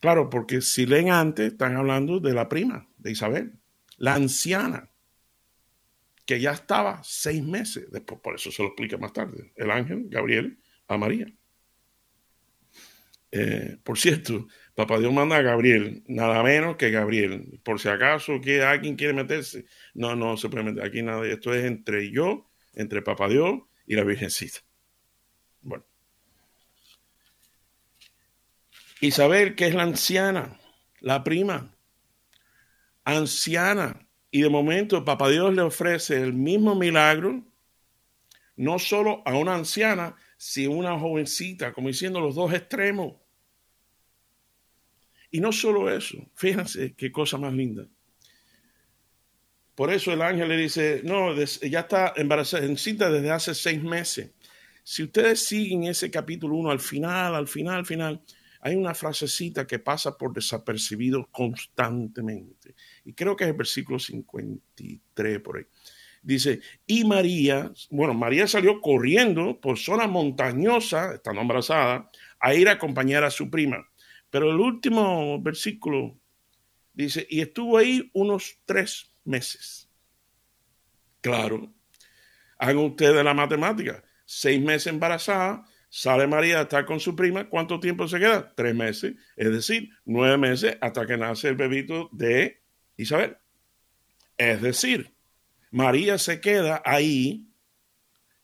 Claro, 0.00 0.30
porque 0.30 0.62
si 0.62 0.86
leen 0.86 1.10
antes, 1.10 1.52
están 1.52 1.76
hablando 1.76 2.18
de 2.18 2.32
la 2.32 2.48
prima 2.48 2.88
de 3.04 3.12
Isabel, 3.12 3.52
la 3.98 4.14
anciana, 4.14 4.90
que 6.26 6.40
ya 6.40 6.52
estaba 6.52 7.00
seis 7.04 7.42
meses. 7.44 7.90
Después, 7.92 8.20
por 8.20 8.34
eso 8.34 8.50
se 8.50 8.62
lo 8.62 8.68
explica 8.68 8.96
más 8.96 9.12
tarde. 9.12 9.52
El 9.54 9.70
ángel 9.70 10.06
Gabriel 10.08 10.58
a 10.88 10.96
María. 10.96 11.32
Eh, 13.30 13.76
por 13.82 13.98
cierto, 13.98 14.46
Papá 14.74 14.98
Dios 14.98 15.12
manda 15.12 15.36
a 15.36 15.42
Gabriel, 15.42 16.02
nada 16.06 16.42
menos 16.42 16.76
que 16.76 16.90
Gabriel. 16.90 17.60
Por 17.62 17.78
si 17.78 17.88
acaso 17.88 18.40
alguien 18.66 18.96
quiere 18.96 19.12
meterse, 19.12 19.66
no, 19.92 20.16
no 20.16 20.36
se 20.36 20.48
puede 20.48 20.64
meter 20.64 20.84
aquí 20.84 21.02
nada. 21.02 21.26
Esto 21.26 21.52
es 21.52 21.64
entre 21.64 22.10
yo, 22.10 22.50
entre 22.72 23.02
Papá 23.02 23.28
Dios 23.28 23.60
y 23.86 23.96
la 23.96 24.04
Virgencita. 24.04 24.60
Bueno. 25.60 25.84
Isabel, 29.00 29.54
que 29.56 29.66
es 29.66 29.74
la 29.74 29.82
anciana, 29.82 30.58
la 31.00 31.22
prima, 31.24 31.73
anciana. 33.04 34.06
Y 34.30 34.42
de 34.42 34.48
momento 34.48 35.04
Papá 35.04 35.28
Dios 35.28 35.54
le 35.54 35.62
ofrece 35.62 36.20
el 36.20 36.32
mismo 36.32 36.74
milagro, 36.74 37.44
no 38.56 38.78
solo 38.78 39.22
a 39.24 39.36
una 39.36 39.54
anciana, 39.54 40.16
sino 40.36 40.72
a 40.72 40.76
una 40.76 40.98
jovencita, 40.98 41.72
como 41.72 41.88
diciendo 41.88 42.20
los 42.20 42.34
dos 42.34 42.52
extremos. 42.52 43.14
Y 45.30 45.40
no 45.40 45.52
solo 45.52 45.90
eso, 45.90 46.16
fíjense 46.34 46.94
qué 46.94 47.10
cosa 47.10 47.38
más 47.38 47.52
linda. 47.52 47.86
Por 49.74 49.92
eso 49.92 50.12
el 50.12 50.22
ángel 50.22 50.48
le 50.48 50.56
dice, 50.56 51.00
no, 51.04 51.34
ya 51.34 51.80
está 51.80 52.12
embarazada, 52.16 52.64
en 52.64 52.76
cinta 52.76 53.10
desde 53.10 53.30
hace 53.32 53.54
seis 53.54 53.82
meses. 53.82 54.30
Si 54.84 55.02
ustedes 55.02 55.44
siguen 55.44 55.84
ese 55.84 56.10
capítulo 56.10 56.54
1 56.56 56.70
al 56.70 56.78
final, 56.78 57.34
al 57.34 57.48
final, 57.48 57.78
al 57.78 57.86
final, 57.86 58.22
hay 58.60 58.76
una 58.76 58.94
frasecita 58.94 59.66
que 59.66 59.78
pasa 59.78 60.16
por 60.16 60.32
desapercibido 60.32 61.28
constantemente. 61.32 62.74
Y 63.04 63.12
creo 63.14 63.36
que 63.36 63.44
es 63.44 63.50
el 63.50 63.56
versículo 63.56 63.98
53 63.98 65.40
por 65.40 65.58
ahí. 65.58 65.64
Dice, 66.22 66.60
y 66.86 67.04
María, 67.04 67.70
bueno, 67.90 68.14
María 68.14 68.46
salió 68.46 68.80
corriendo 68.80 69.60
por 69.60 69.78
zona 69.78 70.06
montañosa, 70.06 71.14
estando 71.14 71.42
embarazada, 71.42 72.10
a 72.40 72.54
ir 72.54 72.68
a 72.68 72.72
acompañar 72.72 73.24
a 73.24 73.30
su 73.30 73.50
prima. 73.50 73.86
Pero 74.30 74.50
el 74.50 74.58
último 74.58 75.40
versículo 75.42 76.18
dice, 76.94 77.26
y 77.28 77.42
estuvo 77.42 77.76
ahí 77.76 78.10
unos 78.14 78.58
tres 78.64 79.14
meses. 79.24 79.90
Claro, 81.20 81.72
hagan 82.58 82.78
ustedes 82.78 83.22
la 83.22 83.34
matemática. 83.34 84.02
Seis 84.24 84.60
meses 84.62 84.86
embarazada, 84.86 85.66
sale 85.90 86.26
María 86.26 86.60
a 86.60 86.62
estar 86.62 86.86
con 86.86 87.00
su 87.00 87.14
prima. 87.14 87.50
¿Cuánto 87.50 87.78
tiempo 87.80 88.08
se 88.08 88.18
queda? 88.18 88.54
Tres 88.54 88.74
meses. 88.74 89.14
Es 89.36 89.52
decir, 89.52 89.90
nueve 90.06 90.38
meses 90.38 90.78
hasta 90.80 91.06
que 91.06 91.18
nace 91.18 91.48
el 91.48 91.56
bebito 91.56 92.08
de 92.12 92.63
Isabel. 92.96 93.36
Es 94.36 94.60
decir, 94.62 95.12
María 95.70 96.18
se 96.18 96.40
queda 96.40 96.82
ahí 96.84 97.48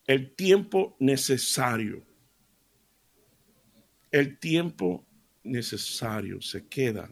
el 0.07 0.35
tiempo 0.35 0.95
necesario. 0.99 2.05
El 4.11 4.39
tiempo 4.39 5.05
necesario 5.43 6.41
se 6.41 6.67
queda 6.67 7.09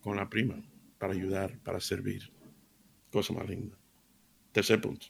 con 0.00 0.16
la 0.16 0.28
prima 0.28 0.62
para 0.98 1.14
ayudar, 1.14 1.58
para 1.60 1.80
servir. 1.80 2.30
Cosa 3.10 3.32
más 3.32 3.48
linda. 3.48 3.76
Tercer 4.52 4.80
punto. 4.80 5.06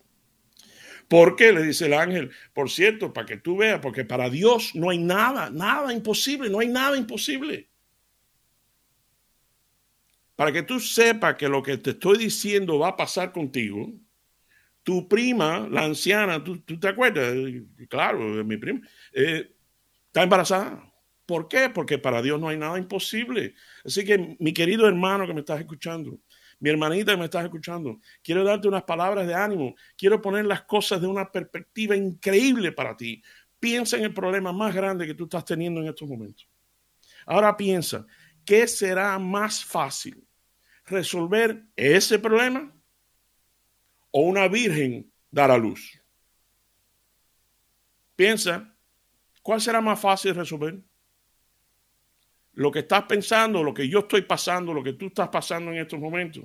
¿Por 1.09 1.37
qué? 1.37 1.53
Le 1.53 1.63
dice 1.63 1.87
el 1.87 1.95
ángel. 1.95 2.31
Por 2.53 2.71
cierto, 2.71 3.13
para 3.13 3.27
que 3.27 3.37
tú 3.37 3.57
veas, 3.57 3.81
porque 3.81 4.05
para 4.05 4.31
Dios 4.31 4.75
no 4.75 4.91
hay 4.91 4.99
nada, 4.99 5.51
nada 5.51 5.93
imposible, 5.93 6.49
no 6.49 6.61
hay 6.61 6.69
nada 6.69 6.97
imposible. 6.97 7.69
Para 10.37 10.53
que 10.53 10.63
tú 10.63 10.81
sepas 10.81 11.37
que 11.37 11.49
lo 11.49 11.63
que 11.63 11.79
te 11.79 11.91
estoy 11.91 12.19
diciendo 12.19 12.79
va 12.79 12.89
a 12.89 12.97
pasar 12.97 13.33
contigo, 13.33 13.93
tu 14.83 15.09
prima, 15.09 15.67
la 15.71 15.85
anciana, 15.85 16.43
tú, 16.43 16.61
te 16.61 16.89
acuerdas, 16.89 17.35
claro, 17.89 18.21
mi 18.45 18.57
prima, 18.57 18.81
eh, 19.13 19.55
está 20.07 20.23
embarazada. 20.23 20.93
¿Por 21.27 21.49
qué? 21.49 21.71
Porque 21.71 21.99
para 21.99 22.21
Dios 22.21 22.39
no 22.39 22.49
hay 22.49 22.59
nada 22.59 22.79
imposible. 22.79 23.55
Así 23.85 24.05
que, 24.05 24.37
mi 24.39 24.53
querido 24.53 24.87
hermano 24.87 25.27
que 25.27 25.33
me 25.33 25.41
estás 25.41 25.59
escuchando, 25.59 26.21
mi 26.61 26.69
hermanita 26.69 27.13
que 27.13 27.19
me 27.19 27.25
estás 27.25 27.45
escuchando, 27.45 27.99
quiero 28.23 28.45
darte 28.45 28.69
unas 28.69 28.85
palabras 28.85 29.27
de 29.27 29.35
ánimo, 29.35 29.75
quiero 29.97 30.21
poner 30.21 30.45
las 30.45 30.63
cosas 30.63 31.01
de 31.01 31.07
una 31.07 31.31
perspectiva 31.31 31.97
increíble 31.97 32.73
para 32.73 32.97
ti. 32.97 33.23
Piensa 33.59 33.97
en 33.97 34.05
el 34.05 34.13
problema 34.13 34.53
más 34.53 34.75
grande 34.75 35.07
que 35.07 35.15
tú 35.15 35.25
estás 35.25 35.45
teniendo 35.47 35.81
en 35.81 35.89
estos 35.89 36.07
momentos. 36.07 36.47
Ahora 37.27 37.57
piensa, 37.57 38.07
¿qué 38.45 38.67
será 38.67 39.19
más 39.19 39.65
fácil? 39.65 40.27
¿Resolver 40.87 41.65
ese 41.77 42.19
problema 42.19 42.73
o 44.11 44.21
una 44.23 44.49
virgen 44.49 45.11
dar 45.31 45.51
a 45.51 45.57
luz? 45.57 46.01
Piensa, 48.17 48.77
¿cuál 49.43 49.61
será 49.61 49.81
más 49.81 49.99
fácil 50.01 50.35
resolver? 50.35 50.83
lo 52.55 52.71
que 52.71 52.81
estás 52.81 53.05
pensando, 53.05 53.63
lo 53.63 53.75
que 53.75 53.89
yo 53.89 54.01
estoy 54.01 54.23
pasando, 54.23 54.73
lo 54.73 54.83
que 54.83 54.93
tú 54.93 55.07
estás 55.07 55.29
pasando 55.29 55.73
en 55.73 55.79
estos 55.79 55.99
momentos, 55.99 56.45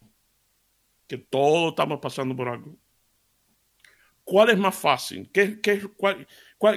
que 1.08 1.17
todos 1.17 1.69
estamos 1.69 2.00
pasando 2.00 2.36
por 2.36 2.50
algo. 2.50 2.76
¿Cuál 4.30 4.52
es 4.52 4.60
más 4.60 4.78
fácil? 4.78 5.28
¿Qué, 5.34 5.60
qué, 5.60 5.82
cuál, 5.98 6.28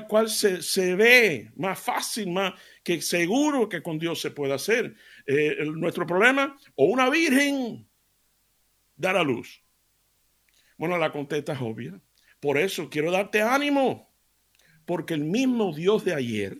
cuál, 0.09 0.31
se, 0.31 0.95
ve 0.95 1.53
más 1.57 1.79
fácil, 1.79 2.31
más 2.31 2.55
que 2.83 3.03
seguro 3.03 3.69
que 3.69 3.83
con 3.83 3.99
Dios 3.99 4.23
se 4.23 4.31
puede 4.31 4.55
hacer? 4.55 4.97
Eh, 5.27 5.59
¿Nuestro 5.67 6.07
problema 6.07 6.57
o 6.77 6.87
una 6.87 7.11
virgen 7.11 7.87
dar 8.97 9.19
a 9.19 9.23
luz? 9.23 9.62
Bueno, 10.79 10.97
la 10.97 11.12
contesta 11.12 11.53
es 11.53 11.61
obvia. 11.61 12.01
Por 12.41 12.57
eso 12.57 12.88
quiero 12.88 13.11
darte 13.11 13.43
ánimo, 13.43 14.11
porque 14.87 15.12
el 15.12 15.25
mismo 15.25 15.75
Dios 15.75 16.07
de 16.07 16.15
ayer 16.15 16.57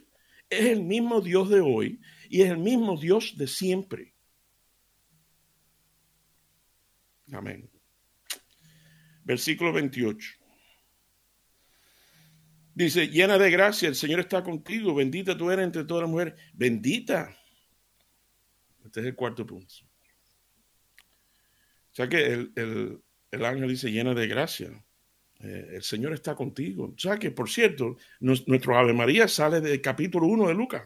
es 0.51 0.67
el 0.67 0.83
mismo 0.83 1.23
Dios 1.23 1.49
de 1.49 1.63
hoy 1.63 2.03
y 2.29 2.43
es 2.43 2.51
el 2.51 2.59
mismo 2.59 2.99
Dios 2.99 3.39
de 3.39 3.47
siempre. 3.47 4.15
Amén. 7.33 7.71
Versículo 9.25 9.73
28. 9.73 10.42
Dice, 12.75 13.09
llena 13.09 13.39
de 13.39 13.51
gracia, 13.51 13.89
el 13.89 13.95
Señor 13.95 14.21
está 14.21 14.43
contigo, 14.43 14.95
bendita 14.95 15.37
tú 15.37 15.51
eres 15.51 15.65
entre 15.65 15.85
todas 15.85 16.03
las 16.03 16.11
mujeres, 16.11 16.35
bendita. 16.55 17.37
Este 18.85 19.01
es 19.01 19.07
el 19.07 19.15
cuarto 19.15 19.47
punto. 19.47 19.75
O 21.93 21.95
sea 21.95 22.09
que 22.09 22.49
el, 22.55 23.45
ángel 23.45 23.69
dice, 23.69 23.91
llena 23.93 24.15
de 24.15 24.27
gracia, 24.27 24.85
eh, 25.41 25.73
el 25.75 25.83
Señor 25.83 26.15
está 26.15 26.35
contigo. 26.35 26.95
O 26.97 26.99
sea 26.99 27.19
que, 27.19 27.31
por 27.31 27.51
cierto, 27.51 27.99
nuestro 28.21 28.79
Ave 28.79 28.95
María 28.95 29.29
sale 29.29 29.61
del 29.61 29.81
capítulo 29.81 30.27
1 30.27 30.49
de 30.49 30.55
Lucas 30.55 30.83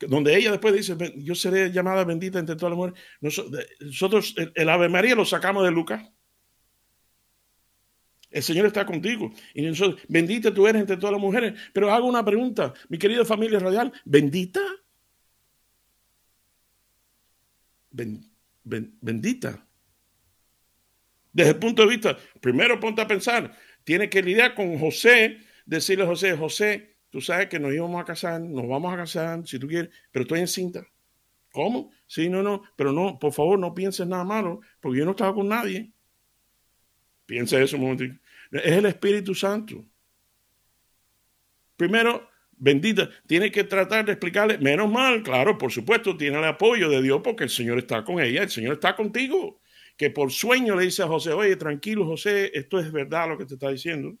donde 0.00 0.36
ella 0.36 0.50
después 0.50 0.74
dice, 0.74 0.96
yo 1.16 1.34
seré 1.34 1.70
llamada 1.70 2.04
bendita 2.04 2.38
entre 2.38 2.56
todas 2.56 2.70
las 2.70 2.76
mujeres. 2.76 3.00
Nosotros, 3.80 4.34
el, 4.54 4.68
Ave 4.68 4.88
María 4.88 5.14
lo 5.14 5.24
sacamos 5.24 5.64
de 5.64 5.70
Lucas. 5.70 6.02
El 8.34 8.42
Señor 8.42 8.66
está 8.66 8.84
contigo. 8.84 9.32
Y 9.54 9.62
nosotros, 9.62 10.02
bendita 10.08 10.52
tú 10.52 10.66
eres 10.66 10.80
entre 10.80 10.96
todas 10.96 11.12
las 11.12 11.20
mujeres. 11.20 11.54
Pero 11.72 11.92
hago 11.92 12.08
una 12.08 12.24
pregunta, 12.24 12.74
mi 12.88 12.98
querida 12.98 13.24
familia 13.24 13.60
radial, 13.60 13.92
¿bendita? 14.04 14.60
bendita. 17.92 19.64
Desde 21.32 21.50
el 21.52 21.58
punto 21.58 21.82
de 21.82 21.88
vista, 21.88 22.18
primero 22.40 22.80
ponte 22.80 23.02
a 23.02 23.06
pensar, 23.06 23.56
tiene 23.84 24.10
que 24.10 24.20
lidiar 24.20 24.56
con 24.56 24.80
José, 24.80 25.38
decirle 25.64 26.02
a 26.02 26.08
José, 26.08 26.36
José, 26.36 26.96
tú 27.10 27.20
sabes 27.20 27.46
que 27.46 27.60
nos 27.60 27.72
íbamos 27.72 28.02
a 28.02 28.04
casar, 28.04 28.40
nos 28.40 28.66
vamos 28.66 28.92
a 28.92 28.96
casar, 28.96 29.46
si 29.46 29.60
tú 29.60 29.68
quieres, 29.68 29.94
pero 30.10 30.24
estoy 30.24 30.40
encinta. 30.40 30.84
¿Cómo? 31.52 31.92
Sí, 32.08 32.28
no, 32.28 32.42
no, 32.42 32.64
pero 32.74 32.90
no, 32.90 33.16
por 33.16 33.32
favor, 33.32 33.60
no 33.60 33.74
pienses 33.74 34.08
nada 34.08 34.24
malo, 34.24 34.60
porque 34.80 34.98
yo 34.98 35.04
no 35.04 35.12
estaba 35.12 35.32
con 35.32 35.46
nadie. 35.46 35.92
Piensa 37.26 37.60
eso 37.60 37.76
un 37.76 37.82
momentito. 37.82 38.23
Es 38.62 38.72
el 38.72 38.86
Espíritu 38.86 39.34
Santo. 39.34 39.84
Primero, 41.76 42.28
bendita, 42.56 43.10
tiene 43.26 43.50
que 43.50 43.64
tratar 43.64 44.04
de 44.04 44.12
explicarle, 44.12 44.58
menos 44.58 44.90
mal, 44.90 45.24
claro, 45.24 45.58
por 45.58 45.72
supuesto, 45.72 46.16
tiene 46.16 46.38
el 46.38 46.44
apoyo 46.44 46.88
de 46.88 47.02
Dios 47.02 47.20
porque 47.24 47.44
el 47.44 47.50
Señor 47.50 47.78
está 47.78 48.04
con 48.04 48.20
ella, 48.20 48.42
el 48.42 48.50
Señor 48.50 48.74
está 48.74 48.94
contigo. 48.94 49.60
Que 49.96 50.10
por 50.10 50.30
sueño 50.30 50.76
le 50.76 50.84
dice 50.84 51.02
a 51.02 51.08
José, 51.08 51.32
oye, 51.32 51.56
tranquilo, 51.56 52.04
José, 52.04 52.50
esto 52.54 52.78
es 52.78 52.92
verdad 52.92 53.28
lo 53.28 53.38
que 53.38 53.46
te 53.46 53.54
está 53.54 53.70
diciendo. 53.70 54.16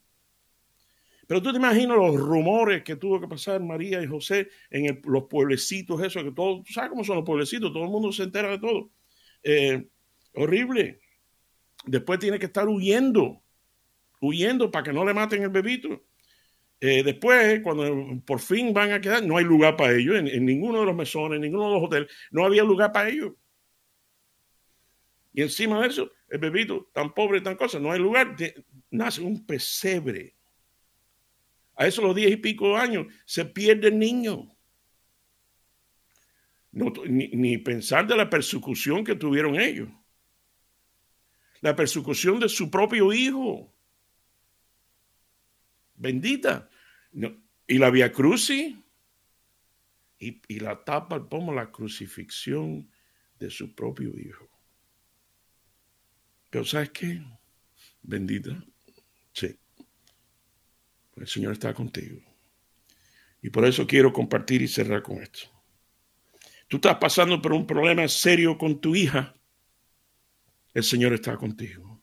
Pero 1.26 1.40
tú 1.40 1.52
te 1.52 1.58
imaginas 1.58 1.96
los 1.96 2.16
rumores 2.16 2.82
que 2.82 2.96
tuvo 2.96 3.20
que 3.20 3.28
pasar 3.28 3.60
María 3.60 4.02
y 4.02 4.06
José 4.06 4.48
en 4.70 5.00
los 5.04 5.24
pueblecitos, 5.24 6.02
eso, 6.02 6.22
que 6.22 6.32
todo, 6.32 6.62
tú 6.62 6.72
sabes 6.72 6.90
cómo 6.90 7.04
son 7.04 7.16
los 7.16 7.24
pueblecitos, 7.24 7.72
todo 7.72 7.84
el 7.84 7.90
mundo 7.90 8.12
se 8.12 8.24
entera 8.24 8.50
de 8.50 8.58
todo. 8.58 8.90
Eh, 9.42 9.86
horrible. 10.34 11.00
Después 11.86 12.18
tiene 12.18 12.38
que 12.38 12.46
estar 12.46 12.68
huyendo, 12.68 13.43
huyendo 14.20 14.70
para 14.70 14.84
que 14.84 14.92
no 14.92 15.04
le 15.04 15.14
maten 15.14 15.42
el 15.42 15.50
bebito. 15.50 16.04
Eh, 16.80 17.02
después, 17.02 17.60
cuando 17.62 18.20
por 18.26 18.40
fin 18.40 18.74
van 18.74 18.92
a 18.92 19.00
quedar, 19.00 19.22
no 19.24 19.36
hay 19.36 19.44
lugar 19.44 19.76
para 19.76 19.94
ellos 19.94 20.16
en, 20.16 20.44
ninguno 20.44 20.80
de 20.80 20.86
los 20.86 20.94
mesones, 20.94 21.36
en 21.36 21.42
ninguno 21.42 21.68
de 21.68 21.74
los 21.74 21.84
hoteles, 21.84 22.12
no 22.30 22.44
había 22.44 22.62
lugar 22.62 22.92
para 22.92 23.08
ellos. 23.08 23.32
Y 25.32 25.42
encima 25.42 25.80
de 25.80 25.88
eso, 25.88 26.10
el 26.28 26.38
bebito 26.38 26.90
tan 26.92 27.12
pobre, 27.12 27.40
tan 27.40 27.56
cosa, 27.56 27.78
no 27.78 27.90
hay 27.90 28.00
lugar, 28.00 28.36
nace 28.90 29.20
un 29.20 29.44
pesebre 29.46 30.36
a 31.76 31.86
esos 31.86 32.04
los 32.04 32.14
diez 32.14 32.30
y 32.32 32.36
pico 32.36 32.76
años, 32.76 33.06
se 33.24 33.44
pierde 33.44 33.88
el 33.88 33.98
niño. 33.98 34.48
ni, 36.72 37.58
pensar 37.58 38.06
de 38.06 38.16
la 38.16 38.28
persecución 38.30 39.04
que 39.04 39.14
tuvieron 39.14 39.60
ellos. 39.60 39.88
La 41.60 41.74
persecución 41.74 42.38
de 42.40 42.48
su 42.48 42.70
propio 42.70 43.12
hijo. 43.12 43.73
Bendita. 46.04 46.68
y 47.66 47.78
la 47.78 47.88
vía 47.88 48.12
cruci. 48.12 48.78
Y, 50.18 50.60
la 50.60 50.84
tapa 50.84 51.26
como 51.28 51.52
la 51.52 51.70
crucifixión 51.70 52.90
de 53.38 53.50
su 53.50 53.74
propio 53.74 54.10
hijo. 54.18 54.48
Pero 56.50 56.64
¿sabes 56.64 56.90
qué? 56.90 57.22
Bendita. 58.02 58.62
Sí. 59.32 59.58
El 61.16 61.26
Señor 61.26 61.52
está 61.52 61.72
contigo. 61.72 62.20
Y 63.40 63.48
por 63.48 63.64
eso 63.64 63.86
quiero 63.86 64.12
compartir 64.12 64.60
y 64.62 64.68
cerrar 64.68 65.02
con 65.02 65.22
esto. 65.22 65.48
Tú 66.68 66.76
estás 66.76 66.96
pasando 66.96 67.40
por 67.40 67.52
un 67.52 67.66
problema 67.66 68.06
serio 68.08 68.58
con 68.58 68.78
tu 68.80 68.94
hija. 68.94 69.34
el 70.74 70.82
Señor 70.82 71.14
está 71.14 71.36
contigo. 71.36 72.02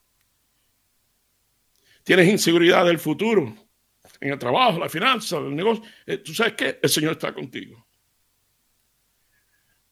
Tienes 2.04 2.30
inseguridad 2.30 2.86
del 2.86 3.00
futuro, 3.00 3.56
en 4.22 4.32
el 4.32 4.40
trabajo, 4.40 4.80
la 4.80 4.88
finanza, 4.88 5.40
el 5.40 5.56
negocio. 5.56 5.84
Eh, 6.06 6.18
¿Tú 6.18 6.34
sabes 6.34 6.54
qué? 6.54 6.80
El 6.82 6.90
Señor 6.90 7.14
está 7.14 7.34
contigo. 7.34 7.86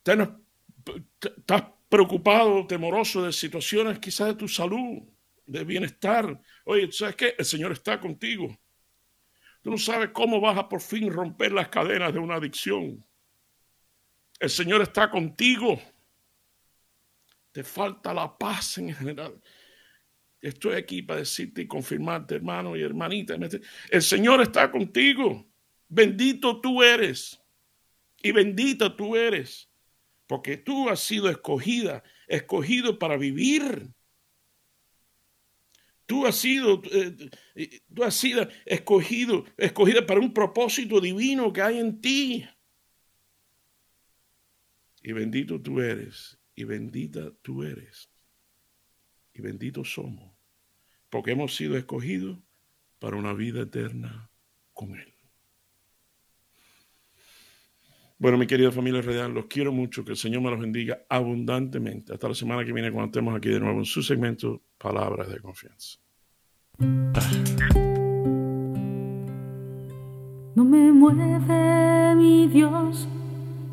Estás 0.05 1.63
preocupado, 1.89 2.65
temoroso 2.67 3.23
de 3.23 3.33
situaciones 3.33 3.97
quizás 3.99 4.27
de 4.27 4.35
tu 4.35 4.47
salud, 4.47 5.01
de 5.45 5.63
bienestar. 5.63 6.39
Oye, 6.63 6.85
¿tú 6.85 6.93
sabes 6.93 7.15
qué? 7.15 7.35
El 7.37 7.45
Señor 7.45 7.71
está 7.71 7.99
contigo. 7.99 8.55
Tú 9.61 9.71
no 9.71 9.77
sabes 9.77 10.11
cómo 10.13 10.39
vas 10.39 10.57
a 10.57 10.69
por 10.69 10.79
fin 10.79 11.11
romper 11.11 11.51
las 11.51 11.67
cadenas 11.69 12.13
de 12.13 12.19
una 12.19 12.35
adicción. 12.35 13.03
El 14.39 14.49
Señor 14.49 14.81
está 14.83 15.09
contigo. 15.09 15.81
Te 17.51 17.63
falta 17.63 18.13
la 18.13 18.37
paz 18.37 18.77
en 18.77 18.93
general. 18.93 19.41
Estoy 20.41 20.75
aquí 20.75 21.01
para 21.01 21.19
decirte 21.19 21.63
y 21.63 21.67
confirmarte, 21.67 22.35
hermano 22.35 22.75
y 22.75 22.81
hermanita. 22.81 23.37
El 23.89 24.01
Señor 24.01 24.41
está 24.41 24.71
contigo. 24.71 25.45
Bendito 25.87 26.61
tú 26.61 26.81
eres. 26.81 27.41
Y 28.21 28.31
bendita 28.31 28.95
tú 28.95 29.15
eres. 29.15 29.69
Porque 30.27 30.57
tú 30.57 30.89
has 30.89 30.99
sido 30.99 31.29
escogida, 31.29 32.03
escogido 32.27 32.99
para 32.99 33.17
vivir. 33.17 33.91
Tú 36.05 36.25
has 36.25 36.35
sido, 36.35 36.81
eh, 36.91 37.79
tú 37.93 38.03
has 38.03 38.15
sido 38.15 38.47
escogido, 38.65 39.45
escogida 39.57 40.05
para 40.05 40.19
un 40.19 40.33
propósito 40.33 40.99
divino 40.99 41.51
que 41.51 41.61
hay 41.61 41.79
en 41.79 42.01
ti. 42.01 42.47
Y 45.03 45.11
bendito 45.11 45.61
tú 45.61 45.79
eres, 45.81 46.39
y 46.55 46.63
bendita 46.63 47.31
tú 47.41 47.63
eres, 47.63 48.09
y 49.39 49.41
benditos 49.41 49.93
somos, 49.93 50.31
porque 51.09 51.31
hemos 51.31 51.55
sido 51.55 51.77
escogidos 51.77 52.37
para 52.99 53.15
una 53.15 53.33
vida 53.33 53.61
eterna 53.61 54.29
con 54.73 54.95
Él. 54.95 55.13
Bueno, 58.17 58.37
mi 58.37 58.47
querida 58.47 58.69
familia 58.69 59.01
real, 59.01 59.33
los 59.33 59.45
quiero 59.45 59.71
mucho, 59.71 60.03
que 60.03 60.11
el 60.11 60.17
Señor 60.17 60.41
me 60.41 60.51
los 60.51 60.59
bendiga 60.59 60.99
abundantemente. 61.07 62.13
Hasta 62.13 62.27
la 62.27 62.35
semana 62.35 62.65
que 62.65 62.73
viene 62.73 62.91
cuando 62.91 63.07
estemos 63.07 63.33
aquí 63.33 63.47
de 63.47 63.61
nuevo 63.61 63.79
en 63.79 63.85
su 63.85 64.03
segmento 64.03 64.61
Palabras 64.77 65.29
de 65.29 65.39
Confianza. 65.39 65.99
No 70.55 70.65
me 70.65 70.91
mueve 70.91 72.15
mi 72.15 72.47
Dios 72.47 73.07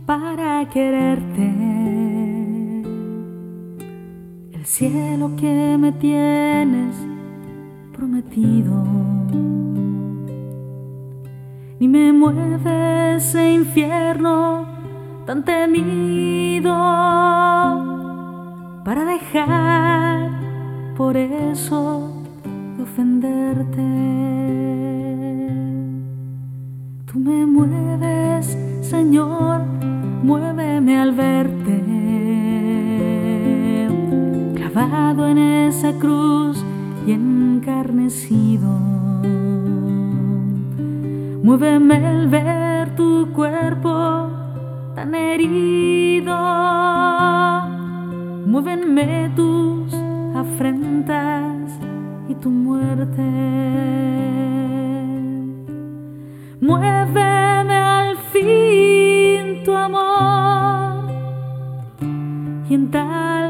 para 0.07 0.68
quererte. 0.72 1.95
El 4.78 4.90
cielo 4.92 5.30
que 5.36 5.78
me 5.78 5.90
tienes 5.92 6.94
prometido. 7.96 8.84
Ni 11.80 11.88
me 11.88 12.12
mueve 12.12 13.16
ese 13.16 13.54
infierno 13.54 14.66
tan 15.24 15.46
temido 15.46 16.74
para 18.84 19.06
dejar 19.06 20.30
por 20.94 21.16
eso 21.16 22.12
de 22.76 22.82
ofenderte. 22.82 23.82
Tú 27.06 27.18
me 27.18 27.46
mueves, 27.46 28.58
Señor 28.82 29.62
muéveme 30.22 30.98
al 30.98 31.12
verte, 31.12 31.55
en 34.78 35.38
esa 35.38 35.92
cruz 35.94 36.62
y 37.06 37.12
encarnecido. 37.12 38.68
Muéveme 41.42 42.06
al 42.06 42.28
ver 42.28 42.94
tu 42.94 43.28
cuerpo 43.32 44.28
tan 44.94 45.14
herido, 45.14 46.36
muévenme 48.46 49.30
tus 49.34 49.94
afrentas 50.34 51.72
y 52.28 52.34
tu 52.34 52.50
muerte. 52.50 53.22
Muéveme 56.60 57.74
al 57.74 58.16
fin 58.32 59.64
tu 59.64 59.74
amor 59.74 61.04
y 62.68 62.74
en 62.74 62.90
tal 62.90 63.45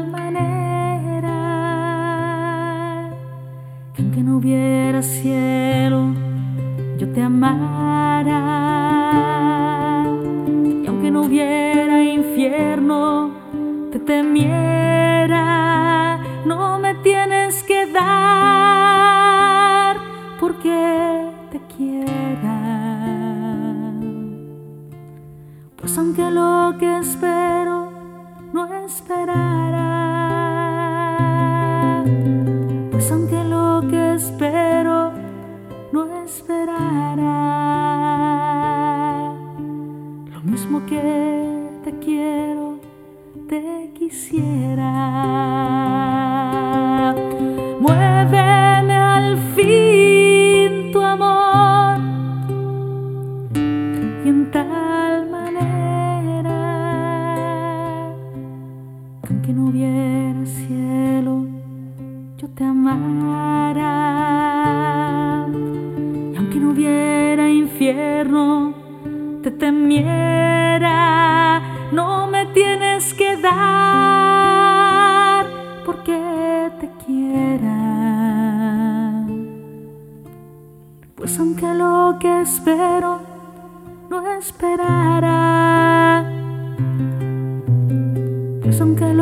no 4.27 4.37
hubiera 4.37 5.01
cielo 5.01 6.13
yo 6.97 7.07
te 7.13 7.21
amara. 7.21 8.41
Y 10.83 10.85
aunque 10.85 11.09
no 11.11 11.21
hubiera 11.21 12.03
infierno 12.03 13.31
te 13.89 13.99
temiera. 13.99 15.39
No 16.45 16.77
me 16.79 16.95
tienes 16.95 17.63
que 17.63 17.85
dar 17.93 18.07
porque 20.41 21.29
te 21.51 21.61
quiera. 21.77 22.57
Pues 25.77 25.97
aunque 25.97 26.29
lo 26.31 26.75
que 26.77 26.97
espero 26.97 27.36
que 40.87 41.69
te 41.83 41.99
quiero, 41.99 42.79
te 43.49 43.91
quisiera. 43.93 45.26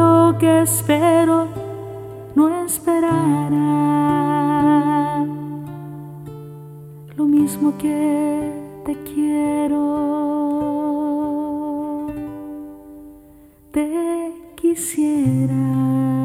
Lo 0.05 0.37
que 0.37 0.61
espero 0.61 1.47
no 2.35 2.65
esperará, 2.65 3.55
lo 7.17 7.25
mismo 7.25 7.77
que 7.77 8.51
te 8.85 8.93
quiero, 9.09 9.83
te 13.71 14.33
quisiera. 14.55 16.24